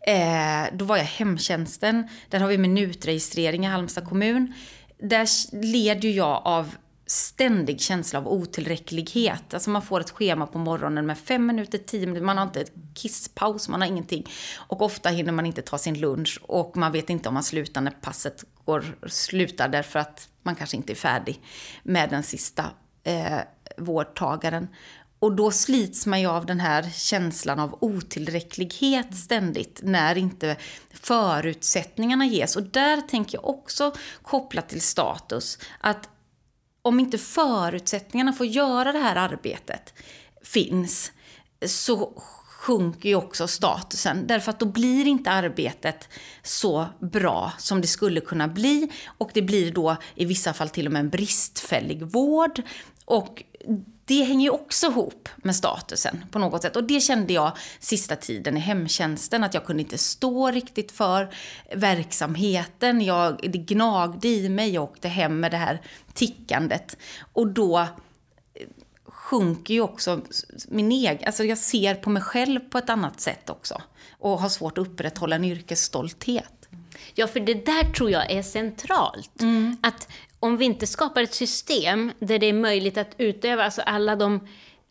Eh, 0.08 0.74
då 0.74 0.86
var 0.86 0.98
jag 0.98 1.04
hemtjänsten. 1.04 2.08
Där 2.30 2.40
har 2.40 2.48
vi 2.48 2.58
minutregistrering 2.58 3.66
i 3.66 3.68
Halmstad 3.68 4.10
kommun. 4.10 4.54
Där 5.00 5.28
leder 5.64 6.10
jag 6.10 6.42
av 6.46 6.76
ständig 7.12 7.82
känsla 7.82 8.20
av 8.20 8.28
otillräcklighet. 8.28 9.54
Alltså 9.54 9.70
man 9.70 9.82
får 9.82 10.00
ett 10.00 10.12
schema 10.12 10.48
på 10.48 10.58
morgonen 10.58 11.06
med 11.06 11.18
fem 11.18 11.46
minuter, 11.46 11.78
tio 11.78 12.08
minuter, 12.08 12.26
man 12.26 12.38
har 12.38 12.44
inte 12.44 12.66
kisspaus, 12.96 13.70
man 13.70 13.82
har 13.82 13.88
ingenting. 13.88 14.30
Och 14.58 14.82
ofta 14.82 15.10
hinner 15.10 15.32
man 15.32 15.46
inte 15.46 15.62
ta 15.62 15.78
sin 15.78 16.00
lunch 16.00 16.40
och 16.44 16.78
man 16.78 16.92
vet 16.92 17.10
inte 17.10 17.30
om 17.30 17.34
man 17.34 17.44
slutar 17.44 17.82
när 17.82 17.92
passet 17.92 18.44
går, 18.66 18.98
slutar 19.08 19.68
därför 19.68 20.00
att 20.00 20.30
man 20.44 20.56
kanske 20.56 20.78
inte 20.78 20.94
är 20.94 20.96
färdig 20.96 21.42
med 21.84 22.10
den 22.10 22.24
sista 22.24 22.66
eh, 23.04 23.40
vårdtagaren. 23.78 24.68
Och 25.20 25.36
då 25.36 25.52
slits 25.52 26.06
man 26.06 26.22
ju 26.22 26.28
av 26.28 26.46
den 26.46 26.60
här 26.60 26.90
känslan 26.94 27.60
av 27.60 27.78
otillräcklighet 27.82 29.16
ständigt 29.16 29.80
när 29.84 30.18
inte 30.18 30.58
förutsättningarna 30.94 32.26
ges. 32.26 32.56
Och 32.56 32.64
där 32.64 33.02
tänker 33.02 33.38
jag 33.38 33.50
också 33.50 33.94
kopplat 34.22 34.70
till 34.70 34.82
status, 34.82 35.60
att 35.80 36.10
om 36.82 37.00
inte 37.00 37.18
förutsättningarna 37.18 38.34
för 38.34 38.46
att 38.46 38.52
göra 38.52 38.92
det 38.92 39.00
här 39.00 39.16
arbetet 39.16 39.94
finns 40.44 41.12
så 41.66 42.14
sjunker 42.48 43.10
ju 43.10 43.16
också 43.16 43.48
statusen. 43.48 44.28
Därför 44.28 44.50
att 44.50 44.60
då 44.60 44.66
blir 44.66 45.08
inte 45.08 45.32
arbetet 45.32 46.10
så 46.44 46.88
bra 47.00 47.52
som 47.58 47.82
det 47.82 47.88
skulle 47.88 48.22
kunna 48.22 48.48
bli. 48.48 48.92
Och 49.06 49.32
det 49.34 49.42
blir 49.42 49.72
då 49.72 49.98
i 50.16 50.26
vissa 50.26 50.54
fall 50.54 50.70
till 50.70 50.86
och 50.86 50.94
med 50.94 51.00
en 51.00 51.10
bristfällig 51.10 52.04
vård. 52.04 52.62
Och 53.06 53.44
det 54.12 54.24
hänger 54.24 54.44
ju 54.44 54.50
också 54.50 54.88
ihop 54.88 55.30
med 55.36 55.56
statusen 55.56 56.26
på 56.32 56.40
något 56.40 56.62
sätt. 56.62 56.76
Och 56.76 56.84
det 56.84 57.00
kände 57.00 57.34
jag 57.34 57.52
sista 57.80 58.16
tiden 58.16 58.58
i 58.58 58.60
hemtjänsten, 58.60 59.44
att 59.44 59.54
jag 59.54 59.66
kunde 59.66 59.84
inte 59.84 59.98
stå 59.98 60.52
riktigt 60.52 60.92
för 60.92 61.34
verksamheten. 61.76 63.02
Jag, 63.02 63.40
det 63.44 63.58
gnagde 63.58 64.28
i 64.28 64.50
mig, 64.50 64.70
jag 64.70 64.84
åkte 64.84 65.08
hem 65.08 65.40
med 65.40 65.52
det 65.52 65.58
här 65.58 65.82
tickandet. 66.14 66.98
Och 67.34 67.48
då 67.48 67.80
eh, 67.80 67.88
sjunker 69.06 69.74
ju 69.74 69.82
också 69.82 70.22
min 70.68 70.92
egen... 70.92 71.26
Alltså 71.26 71.44
jag 71.44 71.58
ser 71.58 71.96
på 71.96 72.10
mig 72.10 72.24
själv 72.24 72.60
på 72.60 72.78
ett 72.78 72.90
annat 72.90 73.20
sätt 73.20 73.50
också. 73.50 73.82
Och 74.20 74.40
har 74.40 74.50
svårt 74.50 74.78
att 74.78 74.88
upprätthålla 74.88 75.36
en 75.36 75.46
yrkesstolthet. 75.46 76.70
Ja, 77.14 77.28
för 77.28 77.40
det 77.40 77.66
där 77.66 77.94
tror 77.94 78.12
jag 78.12 78.32
är 78.32 78.44
centralt. 78.44 79.42
Mm. 79.42 79.78
Att 79.84 80.08
om 80.42 80.58
vi 80.58 80.66
inte 80.66 80.88
skapar 80.88 81.24
ett 81.24 81.34
system 81.34 82.12
där 82.20 82.40
det 82.40 82.46
är 82.46 82.54
möjligt 82.54 82.98
att 82.98 83.16
utöva 83.18 83.64
alltså 83.64 83.82
alla 83.82 84.16
de, 84.16 84.48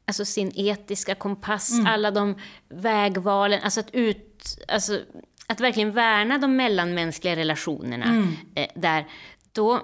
alltså 0.07 0.25
sin 0.25 0.53
etiska 0.55 1.15
kompass, 1.15 1.73
mm. 1.73 1.87
alla 1.87 2.11
de 2.11 2.35
vägvalen, 2.69 3.61
alltså 3.63 3.81
att, 3.81 3.91
ut, 3.93 4.59
alltså 4.69 5.01
att 5.47 5.61
verkligen 5.61 5.93
värna 5.93 6.39
de 6.39 6.57
mellanmänskliga 6.57 7.37
relationerna 7.37 8.05
mm. 8.05 8.37
eh, 8.55 8.67
där, 8.75 9.07
då, 9.53 9.81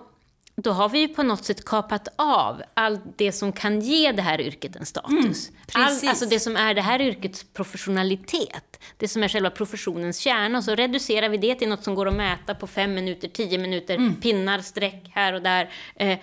då 0.56 0.70
har 0.70 0.88
vi 0.88 0.98
ju 0.98 1.08
på 1.08 1.22
något 1.22 1.44
sätt 1.44 1.64
kapat 1.64 2.08
av 2.16 2.62
allt 2.74 3.02
det 3.16 3.32
som 3.32 3.52
kan 3.52 3.80
ge 3.80 4.12
det 4.12 4.22
här 4.22 4.40
yrket 4.40 4.76
en 4.76 4.86
status. 4.86 5.48
Mm, 5.48 5.60
All, 5.72 6.08
alltså 6.08 6.26
det 6.26 6.40
som 6.40 6.56
är 6.56 6.74
det 6.74 6.82
här 6.82 7.00
yrkets 7.00 7.44
professionalitet. 7.44 8.80
Det 8.96 9.08
som 9.08 9.22
är 9.22 9.28
själva 9.28 9.50
professionens 9.50 10.18
kärna. 10.18 10.58
Och 10.58 10.64
så 10.64 10.74
reducerar 10.74 11.28
vi 11.28 11.36
det 11.36 11.54
till 11.54 11.68
något 11.68 11.84
som 11.84 11.94
går 11.94 12.08
att 12.08 12.14
mäta 12.14 12.54
på 12.54 12.66
fem 12.66 12.94
minuter, 12.94 13.28
tio 13.28 13.58
minuter, 13.58 13.94
mm. 13.94 14.14
pinnar, 14.14 14.58
streck 14.58 15.10
här 15.14 15.32
och 15.32 15.42
där. 15.42 15.70
Eh, 15.94 16.18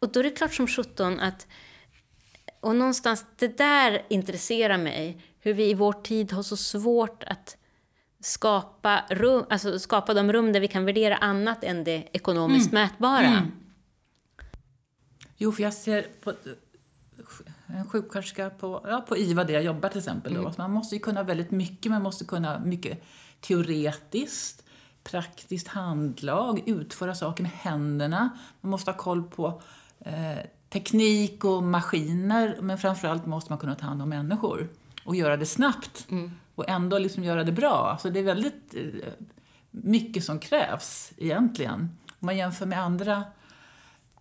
och 0.00 0.12
då 0.12 0.20
är 0.20 0.24
det 0.24 0.30
klart 0.30 0.54
som 0.54 0.66
sjutton 0.66 1.20
att... 1.20 1.46
Och 2.60 2.76
någonstans, 2.76 3.24
det 3.36 3.58
där 3.58 4.02
intresserar 4.08 4.78
mig. 4.78 5.22
Hur 5.40 5.54
vi 5.54 5.70
i 5.70 5.74
vår 5.74 5.92
tid 5.92 6.32
har 6.32 6.42
så 6.42 6.56
svårt 6.56 7.22
att 7.22 7.56
skapa, 8.20 9.04
rum, 9.10 9.44
alltså 9.50 9.78
skapa 9.78 10.14
de 10.14 10.32
rum 10.32 10.52
där 10.52 10.60
vi 10.60 10.68
kan 10.68 10.84
värdera 10.84 11.16
annat 11.16 11.64
än 11.64 11.84
det 11.84 12.08
ekonomiskt 12.12 12.72
mm. 12.72 12.82
mätbara. 12.82 13.26
Mm. 13.26 13.52
Jo, 15.36 15.52
för 15.52 15.62
jag 15.62 15.74
ser 15.74 16.06
på 16.20 16.32
en 17.66 17.88
sjuksköterska 17.88 18.50
på, 18.50 18.80
ja, 18.84 19.04
på 19.08 19.16
IVA 19.16 19.44
där 19.44 19.54
jag 19.54 19.62
jobbar 19.62 19.88
till 19.88 19.98
exempel. 19.98 20.34
Då. 20.34 20.40
Mm. 20.40 20.52
Man 20.58 20.70
måste 20.70 20.94
ju 20.94 21.00
kunna 21.00 21.22
väldigt 21.22 21.50
mycket. 21.50 21.92
Man 21.92 22.02
måste 22.02 22.24
kunna 22.24 22.58
mycket 22.58 23.04
teoretiskt, 23.40 24.64
praktiskt 25.04 25.68
handlag, 25.68 26.62
utföra 26.66 27.14
saker 27.14 27.42
med 27.42 27.52
händerna. 27.52 28.30
Man 28.60 28.70
måste 28.70 28.90
ha 28.90 28.98
koll 28.98 29.22
på 29.22 29.62
eh, 29.98 30.38
teknik 30.68 31.44
och 31.44 31.62
maskiner, 31.62 32.58
men 32.60 32.78
framförallt 32.78 33.26
måste 33.26 33.52
man 33.52 33.58
kunna 33.58 33.74
ta 33.74 33.86
hand 33.86 34.02
om 34.02 34.08
människor. 34.08 34.68
och 35.04 35.16
göra 35.16 35.36
det 35.36 35.46
snabbt 35.46 36.06
och 36.56 36.68
ändå 36.68 36.98
liksom 36.98 37.24
göra 37.24 37.44
det 37.44 37.52
bra. 37.52 37.90
Alltså 37.90 38.10
det 38.10 38.18
är 38.18 38.24
väldigt 38.24 38.74
eh, 38.74 39.12
mycket 39.70 40.24
som 40.24 40.38
krävs 40.38 41.12
egentligen. 41.16 41.96
Om 42.20 42.26
man 42.26 42.36
jämför 42.36 42.66
med 42.66 42.80
andra 42.80 43.24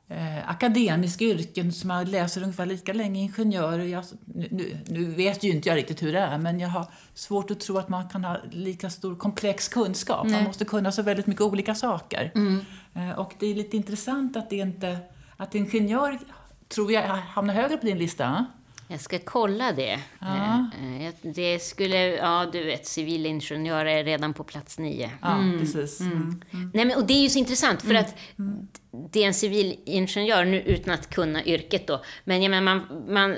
eh, 0.07 0.49
akademiska 0.49 1.23
yrken 1.25 1.73
som 1.73 1.89
jag 1.89 2.07
läser 2.07 2.41
ungefär 2.41 2.65
lika 2.65 2.93
länge, 2.93 3.21
ingenjörer. 3.21 3.83
Jag, 3.83 4.03
nu, 4.25 4.77
nu 4.87 5.05
vet 5.05 5.43
ju 5.43 5.51
inte 5.51 5.69
jag 5.69 5.75
riktigt 5.75 6.03
hur 6.03 6.13
det 6.13 6.19
är, 6.19 6.37
men 6.37 6.59
jag 6.59 6.69
har 6.69 6.85
svårt 7.13 7.51
att 7.51 7.59
tro 7.59 7.77
att 7.77 7.89
man 7.89 8.09
kan 8.09 8.25
ha 8.25 8.37
lika 8.51 8.89
stor 8.89 9.15
komplex 9.15 9.67
kunskap. 9.67 10.27
Man 10.27 10.43
måste 10.43 10.65
kunna 10.65 10.91
så 10.91 11.01
väldigt 11.01 11.27
mycket 11.27 11.41
olika 11.41 11.75
saker. 11.75 12.31
Eh, 12.93 13.19
och 13.19 13.33
det 13.39 13.47
är 13.47 13.55
lite 13.55 13.77
intressant 13.77 14.37
att 14.37 14.49
det 14.49 14.55
inte, 14.55 14.97
att 15.37 15.55
ingenjör 15.55 16.19
tror 16.67 16.91
jag 16.91 17.01
hamnar 17.07 17.53
högre 17.53 17.77
på 17.77 17.85
din 17.85 17.97
lista. 17.97 18.45
Jag 18.87 18.99
ska 19.01 19.19
kolla 19.19 19.71
det. 19.71 19.99
Ja. 20.19 20.69
Eh, 20.81 21.07
eh, 21.07 21.13
Det 21.21 21.59
skulle, 21.59 21.97
ja 22.15 22.49
du 22.51 22.63
vet, 22.63 22.85
civilingenjör 22.87 23.85
är 23.85 24.03
redan 24.03 24.33
på 24.33 24.43
plats 24.43 24.79
nio. 24.79 25.11
Ja, 25.21 25.43
precis. 25.59 25.99
Mm. 25.99 26.41
Nej, 26.73 26.85
men, 26.85 26.97
och 26.97 27.07
det 27.07 27.13
är 27.13 27.21
ju 27.21 27.29
så 27.29 27.39
intressant 27.39 27.81
för 27.81 27.93
att 27.93 28.15
det 29.11 29.23
är 29.23 29.27
en 29.27 29.33
civilingenjör, 29.33 30.45
nu 30.45 30.61
utan 30.61 30.93
att 30.93 31.09
kunna 31.09 31.43
yrket 31.45 31.87
då, 31.87 32.01
men 32.23 32.41
jag 32.43 32.49
menar, 32.49 32.61
man, 32.75 33.05
man, 33.13 33.35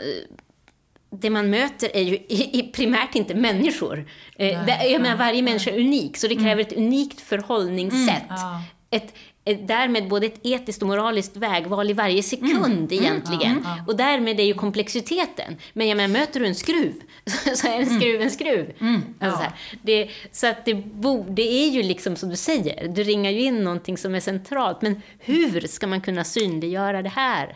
det 1.09 1.29
man 1.29 1.49
möter 1.49 1.89
är 1.93 2.01
ju 2.01 2.15
i, 2.29 2.59
i 2.59 2.71
primärt 2.71 3.15
inte 3.15 3.35
människor. 3.35 4.09
Eh, 4.35 4.65
det, 4.65 4.87
jag 4.87 5.01
menar, 5.01 5.17
varje 5.17 5.41
människa 5.41 5.71
är 5.71 5.79
unik, 5.79 6.17
så 6.17 6.27
det 6.27 6.35
kräver 6.35 6.61
ett 6.61 6.73
unikt 6.73 7.21
förhållningssätt. 7.21 8.23
Ja. 8.29 8.61
Ett, 8.89 9.13
ett, 9.45 9.67
därmed 9.67 10.07
både 10.07 10.25
ett 10.25 10.39
etiskt 10.43 10.81
och 10.81 10.87
moraliskt 10.87 11.37
vägval 11.37 11.89
i 11.89 11.93
varje 11.93 12.23
sekund 12.23 12.93
egentligen. 12.93 13.67
Och 13.87 13.95
därmed 13.95 14.39
är 14.39 14.43
ju 14.43 14.53
komplexiteten. 14.53 15.57
Men 15.73 15.87
jag 15.87 15.97
menar, 15.97 16.19
möter 16.19 16.39
du 16.39 16.45
en 16.45 16.55
skruv 16.55 16.93
så 17.55 17.67
är 17.67 17.79
en 17.79 17.99
skruv 17.99 18.21
en 18.21 18.31
skruv. 18.31 18.73
Alltså 19.19 19.37
så, 19.37 19.43
här, 19.43 19.53
det, 19.81 20.09
så 20.31 20.47
att 20.47 20.65
det, 20.65 20.73
bo, 20.73 21.25
det 21.29 21.63
är 21.63 21.69
ju 21.69 21.83
liksom 21.83 22.15
som 22.15 22.29
du 22.29 22.35
säger, 22.35 22.87
du 22.87 23.03
ringar 23.03 23.31
ju 23.31 23.41
in 23.41 23.63
någonting 23.63 23.97
som 23.97 24.15
är 24.15 24.19
centralt. 24.19 24.81
Men 24.81 25.01
hur 25.19 25.67
ska 25.67 25.87
man 25.87 26.01
kunna 26.01 26.23
synliggöra 26.23 27.01
det 27.01 27.09
här? 27.09 27.55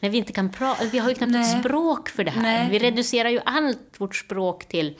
När 0.00 0.10
vi 0.10 0.18
inte 0.18 0.32
kan 0.32 0.52
prata, 0.52 0.84
vi 0.84 0.98
har 0.98 1.08
ju 1.08 1.14
knappt 1.14 1.32
Nej. 1.32 1.54
ett 1.54 1.60
språk 1.60 2.08
för 2.08 2.24
det 2.24 2.30
här. 2.30 2.42
Nej. 2.42 2.68
Vi 2.70 2.78
reducerar 2.78 3.28
ju 3.28 3.40
allt 3.44 3.94
vårt 3.98 4.16
språk 4.16 4.64
till, 4.64 4.94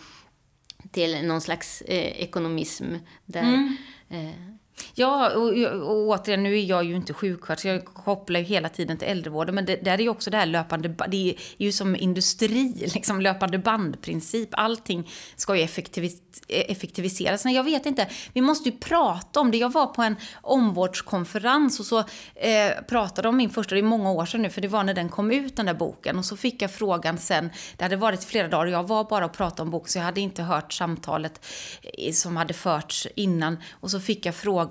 till 0.90 1.27
någon 1.27 1.40
slags 1.40 1.81
eh, 1.83 2.23
ekonomism 2.23 2.85
där 3.25 3.77
eh, 4.09 4.54
Ja, 4.95 5.31
och, 5.31 5.49
och 5.83 6.09
återigen, 6.09 6.43
nu 6.43 6.59
är 6.59 6.63
jag 6.63 6.85
ju 6.85 6.97
inte 6.97 7.13
sjuksköterska, 7.15 7.69
jag 7.69 7.85
kopplar 7.85 8.41
ju 8.41 8.47
hela 8.47 8.69
tiden 8.69 8.97
till 8.99 9.09
äldrevården, 9.09 9.55
men 9.55 9.65
det, 9.65 9.77
där 9.77 9.93
är 9.93 9.99
ju 9.99 10.09
också 10.09 10.31
det 10.31 10.37
här 10.37 10.47
löpande, 10.47 10.89
det 11.09 11.31
är 11.31 11.37
ju 11.57 11.73
som 11.73 11.97
industri, 11.97 12.91
liksom 12.95 13.21
löpande 13.21 13.59
bandprincip, 13.59 14.49
allting 14.53 15.11
ska 15.37 15.57
ju 15.57 15.63
effektivis, 15.63 16.23
effektiviseras. 16.49 17.45
Men 17.45 17.55
jag 17.55 17.65
vet 17.65 17.87
inte, 17.87 18.09
vi 18.33 18.41
måste 18.41 18.69
ju 18.69 18.79
prata 18.79 19.41
om 19.41 19.51
det. 19.51 19.59
Jag 19.59 19.73
var 19.73 19.87
på 19.87 20.03
en 20.03 20.17
omvårdskonferens 20.43 21.81
och 21.81 21.87
så 21.87 21.99
eh, 22.35 22.85
pratade 22.89 23.29
om 23.29 23.37
min 23.37 23.51
första, 23.51 23.75
det 23.75 23.81
är 23.81 23.83
många 23.83 24.11
år 24.11 24.27
sedan 24.27 24.43
nu, 24.43 24.51
för 24.51 24.61
det 24.61 24.69
var 24.69 24.85
när 24.85 24.95
den 24.95 25.09
kom 25.09 25.31
ut, 25.31 25.57
den 25.57 25.67
där 25.67 25.75
boken, 25.75 26.19
och 26.19 26.25
så 26.25 26.37
fick 26.37 26.63
jag 26.63 26.71
frågan 26.71 27.19
sen, 27.19 27.51
det 27.77 27.85
hade 27.85 27.97
varit 27.97 28.25
flera 28.25 28.49
dagar, 28.49 28.67
och 28.67 28.73
jag 28.73 28.89
var 28.89 29.05
bara 29.05 29.25
och 29.25 29.33
pratade 29.33 29.63
om 29.63 29.71
bok, 29.71 29.89
så 29.89 29.99
jag 29.99 30.05
hade 30.05 30.21
inte 30.21 30.43
hört 30.43 30.73
samtalet 30.73 31.47
eh, 31.83 32.13
som 32.13 32.37
hade 32.37 32.55
förts 32.55 33.07
innan, 33.17 33.59
och 33.73 33.91
så 33.91 34.01
fick 34.01 34.27
jag 34.27 34.35
frågan 34.35 34.63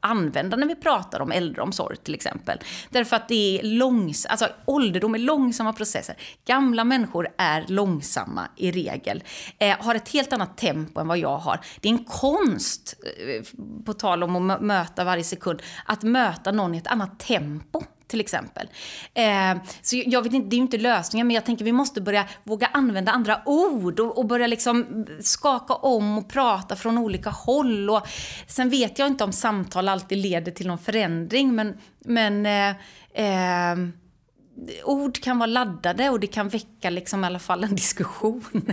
använda 0.00 0.56
när 0.56 0.66
vi 0.66 0.74
pratar 0.74 1.20
om 1.20 1.32
äldreomsorg 1.32 1.96
till 1.96 2.14
exempel. 2.14 2.58
Därför 2.90 3.16
att 3.16 3.28
det 3.28 3.58
är 3.58 3.62
långs 3.62 4.26
alltså 4.26 4.48
ålderdom 4.64 5.14
är 5.14 5.18
långsamma 5.18 5.72
processer. 5.72 6.16
Gamla 6.44 6.84
människor 6.84 7.28
är 7.38 7.64
långsamma 7.68 8.48
i 8.56 8.70
regel. 8.70 9.24
Eh, 9.58 9.76
har 9.78 9.94
ett 9.94 10.08
helt 10.08 10.32
annat 10.32 10.58
tempo 10.58 11.00
än 11.00 11.08
vad 11.08 11.18
jag 11.18 11.38
har. 11.38 11.60
Det 11.80 11.88
är 11.88 11.92
en 11.92 12.04
konst, 12.04 12.94
eh, 13.02 13.42
på 13.84 13.92
tal 13.92 14.22
om 14.22 14.50
att 14.50 14.60
möta 14.60 15.04
varje 15.04 15.24
sekund, 15.24 15.62
att 15.84 16.02
möta 16.02 16.52
någon 16.52 16.74
i 16.74 16.78
ett 16.78 16.86
annat 16.86 17.18
tempo 17.18 17.82
till 18.06 18.20
exempel. 18.20 18.68
Eh, 19.14 19.56
så 19.82 20.02
jag 20.06 20.22
vet 20.22 20.32
inte, 20.32 20.48
det 20.48 20.54
är 20.54 20.58
ju 20.58 20.62
inte 20.62 20.78
lösningen, 20.78 21.26
men 21.26 21.34
jag 21.34 21.44
tänker 21.44 21.64
vi 21.64 21.72
måste 21.72 22.00
börja 22.00 22.28
våga 22.44 22.66
använda 22.66 23.12
andra 23.12 23.42
ord 23.46 24.00
och, 24.00 24.18
och 24.18 24.26
börja 24.26 24.46
liksom 24.46 25.06
skaka 25.20 25.74
om 25.74 26.18
och 26.18 26.28
prata 26.28 26.76
från 26.76 26.98
olika 26.98 27.30
håll. 27.30 27.90
Och 27.90 28.06
sen 28.46 28.70
vet 28.70 28.98
jag 28.98 29.08
inte 29.08 29.24
om 29.24 29.32
samtal 29.32 29.88
alltid 29.88 30.18
leder 30.18 30.52
till 30.52 30.66
någon 30.66 30.78
förändring, 30.78 31.54
men, 31.54 31.78
men 31.98 32.46
eh, 32.46 32.68
eh, 33.14 33.76
ord 34.84 35.20
kan 35.22 35.38
vara 35.38 35.46
laddade 35.46 36.10
och 36.10 36.20
det 36.20 36.26
kan 36.26 36.48
väcka 36.48 36.90
liksom 36.90 37.24
i 37.24 37.26
alla 37.26 37.38
fall 37.38 37.64
en 37.64 37.74
diskussion. 37.76 38.44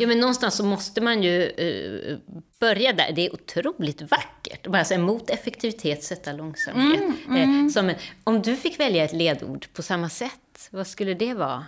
Ja, 0.00 0.06
men 0.06 0.20
någonstans 0.20 0.54
så 0.56 0.64
måste 0.64 1.00
man 1.00 1.22
ju 1.22 1.42
eh, 1.48 2.18
börja 2.60 2.92
där. 2.92 3.12
Det 3.12 3.26
är 3.26 3.34
otroligt 3.34 4.02
vackert. 4.02 4.66
Bara 4.66 4.84
säga 4.84 5.00
mot 5.00 5.30
effektivitet, 5.30 6.02
sätta 6.04 6.32
långsamhet. 6.32 7.02
Eh, 7.36 7.68
som, 7.72 7.88
en- 7.88 7.96
om 8.24 8.42
du 8.42 8.56
fick 8.56 8.80
välja 8.80 9.04
ett 9.04 9.12
ledord 9.12 9.66
på 9.72 9.82
samma 9.82 10.08
sätt, 10.08 10.68
vad 10.70 10.86
skulle 10.86 11.14
det 11.14 11.34
vara? 11.34 11.64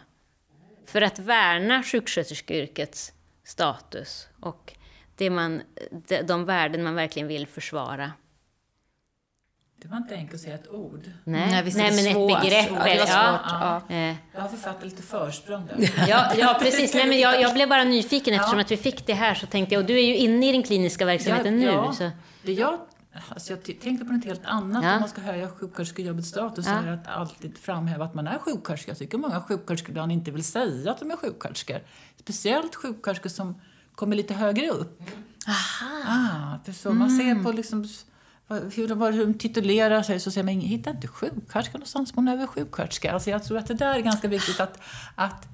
För 0.86 1.02
att 1.02 1.18
värna 1.18 1.82
sjuksköterskeyrkets 1.82 3.12
status 3.44 4.26
och 4.40 4.72
det 5.16 5.30
man, 5.30 5.62
de, 6.08 6.22
de 6.22 6.44
värden 6.44 6.82
man 6.82 6.94
verkligen 6.94 7.28
vill 7.28 7.46
försvara. 7.46 8.12
Det 9.82 9.88
var 9.88 9.96
inte 9.96 10.14
enkelt 10.14 10.34
att 10.34 10.40
säga 10.40 10.54
ett 10.54 10.68
ord. 10.70 11.00
Nej, 11.24 11.50
Nej, 11.50 11.62
visst 11.62 11.76
det 11.76 11.82
men 11.82 12.14
svårt. 12.14 12.30
ett 12.32 12.40
begrepp. 12.42 12.66
Ja, 12.70 12.74
det 12.84 12.98
var 12.98 13.06
ja. 13.06 13.38
svårt. 13.38 13.86
Ja. 13.88 13.94
Eh, 13.96 14.14
Jag 14.34 14.40
har 14.40 14.48
författat 14.48 14.84
lite 14.84 15.02
försprång 15.02 15.66
där. 15.66 15.90
Ja, 16.08 16.32
ja 16.38 16.56
precis. 16.60 16.94
Nej, 16.94 17.08
men 17.08 17.18
jag, 17.18 17.40
jag 17.40 17.54
blev 17.54 17.68
bara 17.68 17.84
nyfiken 17.84 18.34
eftersom 18.34 18.58
Ja. 18.58 18.64
att 18.64 18.70
vi 18.70 18.76
fick 18.76 19.06
det 19.06 19.14
här 19.14 19.34
så 19.34 19.46
tänkte 19.46 19.74
jag, 19.74 19.80
och 19.80 19.86
du 19.86 19.94
är 19.98 20.02
ju 20.06 20.16
inne 20.16 20.48
i 20.48 20.52
den 20.52 20.62
kliniska 20.62 21.04
verksamheten 21.04 21.56
nu. 21.56 21.64
ja, 21.66 21.92
Så. 21.92 22.10
Det 22.42 22.52
jag, 22.52 22.78
alltså 23.28 23.52
jag 23.52 23.64
tänkte 23.80 24.04
på 24.04 24.12
något 24.12 24.24
helt 24.24 24.44
annat 24.44 24.84
Ja. 24.84 24.94
om 24.94 25.00
man 25.00 25.08
ska 25.08 25.20
höja 25.20 25.48
sjuksköterskejobbets 25.48 26.28
status. 26.28 26.66
Ja. 26.66 26.72
Är 26.72 26.92
att 26.92 27.06
alltid 27.08 27.58
framhäva 27.58 28.04
att 28.04 28.14
man 28.14 28.26
är 28.26 28.38
sjuksköterska. 28.38 28.90
Jag 28.90 28.98
tycker 28.98 29.18
många 29.18 29.40
sjuksköterskor 29.40 29.90
ibland 29.90 30.12
inte 30.12 30.30
vill 30.30 30.44
säga 30.44 30.90
att 30.90 30.98
de 31.00 31.10
är 31.10 31.16
sjuksköterskor. 31.16 31.80
Speciellt 32.20 32.74
sjuksköterskor 32.74 33.30
som 33.30 33.60
kommer 33.94 34.16
lite 34.16 34.34
högre 34.34 34.68
upp. 34.70 35.02
Ah, 35.46 36.58
för 36.64 36.72
så 36.72 36.92
man 36.92 37.10
ser 37.18 37.42
på 37.44 37.52
liksom 37.52 37.88
s- 38.48 38.90
vad- 38.90 39.14
hur 39.14 39.26
de, 39.26 39.34
titulerar 39.34 40.02
sig 40.02 40.20
så 40.20 40.30
säger 40.30 40.44
man 40.44 40.54
hitta 40.60 40.90
inte 40.90 41.08
sjuksköterska 41.08 41.72
någonstans, 41.78 42.12
hon 42.14 42.28
är 42.28 42.36
väl 42.36 42.46
sjuksköterska. 42.46 43.12
Alltså 43.12 43.30
jag 43.30 43.44
tror 43.44 43.58
att 43.58 43.66
det 43.66 43.74
där 43.74 43.94
är 43.94 44.00
ganska 44.00 44.28
viktigt 44.28 44.60
att, 44.60 44.80
att 45.14 45.46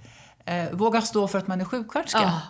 eh, 0.44 0.70
våga 0.72 1.00
stå 1.02 1.28
för 1.28 1.38
att 1.38 1.46
man 1.46 1.60
är 1.60 1.64
sjuksköterska. 1.64 2.20
Ja. 2.22 2.40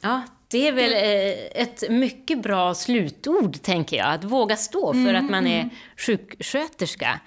Ja, 0.00 0.22
det 0.48 0.68
är 0.68 0.72
väl 0.72 0.92
eh, 0.92 1.62
ett 1.62 1.90
mycket 1.90 2.42
bra 2.42 2.74
slutord, 2.74 3.62
tänker 3.62 3.96
jag. 3.96 4.06
Att 4.12 4.24
våga 4.24 4.56
stå 4.56 4.92
för 4.92 5.14
att 5.14 5.30
man 5.30 5.46
är 5.46 5.70
sjuksköterska. 5.96 7.20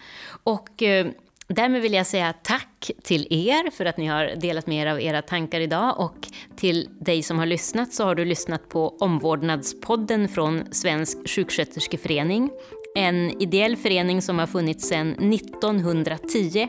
Och 0.44 0.84
eh, 0.84 1.08
därmed 1.50 1.82
vill 1.82 1.94
jag 1.94 2.08
säga 2.08 2.34
tack 2.44 2.92
till 3.04 3.28
er 3.30 3.72
för 3.72 3.86
att 3.86 3.98
ni 3.98 4.08
har 4.08 4.32
delat 4.36 4.68
med 4.68 4.88
er 4.88 4.92
av 4.92 5.02
era 5.02 5.22
tankar 5.22 5.60
idag. 5.60 6.00
Och 6.00 6.28
till 6.56 6.90
dig 7.00 7.24
som 7.24 7.40
har 7.40 7.46
lyssnat 7.46 7.94
så 7.94 8.04
har 8.04 8.16
du 8.16 8.26
lyssnat 8.26 8.70
på 8.70 8.98
Omvårdnadspodden 9.00 10.28
från 10.28 10.74
Svensk 10.74 11.30
sjuksköterskeförening. 11.30 12.50
En 12.96 13.42
ideell 13.42 13.78
förening 13.78 14.22
som 14.22 14.40
har 14.40 14.48
funnits 14.48 14.88
sedan 14.88 15.34
1910 15.34 16.68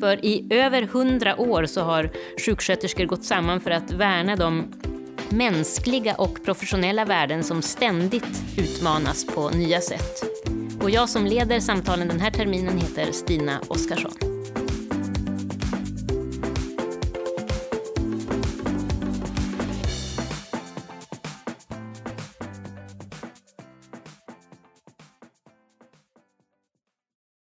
för 0.00 0.24
i 0.24 0.46
över 0.50 0.82
hundra 0.82 1.40
år 1.40 1.66
så 1.66 1.80
har 1.80 2.10
sjuksköterskor 2.46 3.04
gått 3.04 3.24
samman 3.24 3.60
för 3.60 3.70
att 3.70 3.92
värna 3.92 4.36
de 4.36 4.72
mänskliga 5.28 6.14
och 6.14 6.44
professionella 6.44 7.04
värden 7.04 7.44
som 7.44 7.62
ständigt 7.62 8.42
utmanas 8.58 9.26
på 9.26 9.50
nya 9.50 9.80
sätt. 9.80 10.39
Och 10.82 10.90
jag 10.90 11.08
som 11.08 11.26
leder 11.26 11.60
samtalen 11.60 12.08
den 12.08 12.20
här 12.20 12.30
terminen 12.30 12.78
heter 12.78 13.12
Stina 13.12 13.60
Oskarsson. 13.68 14.39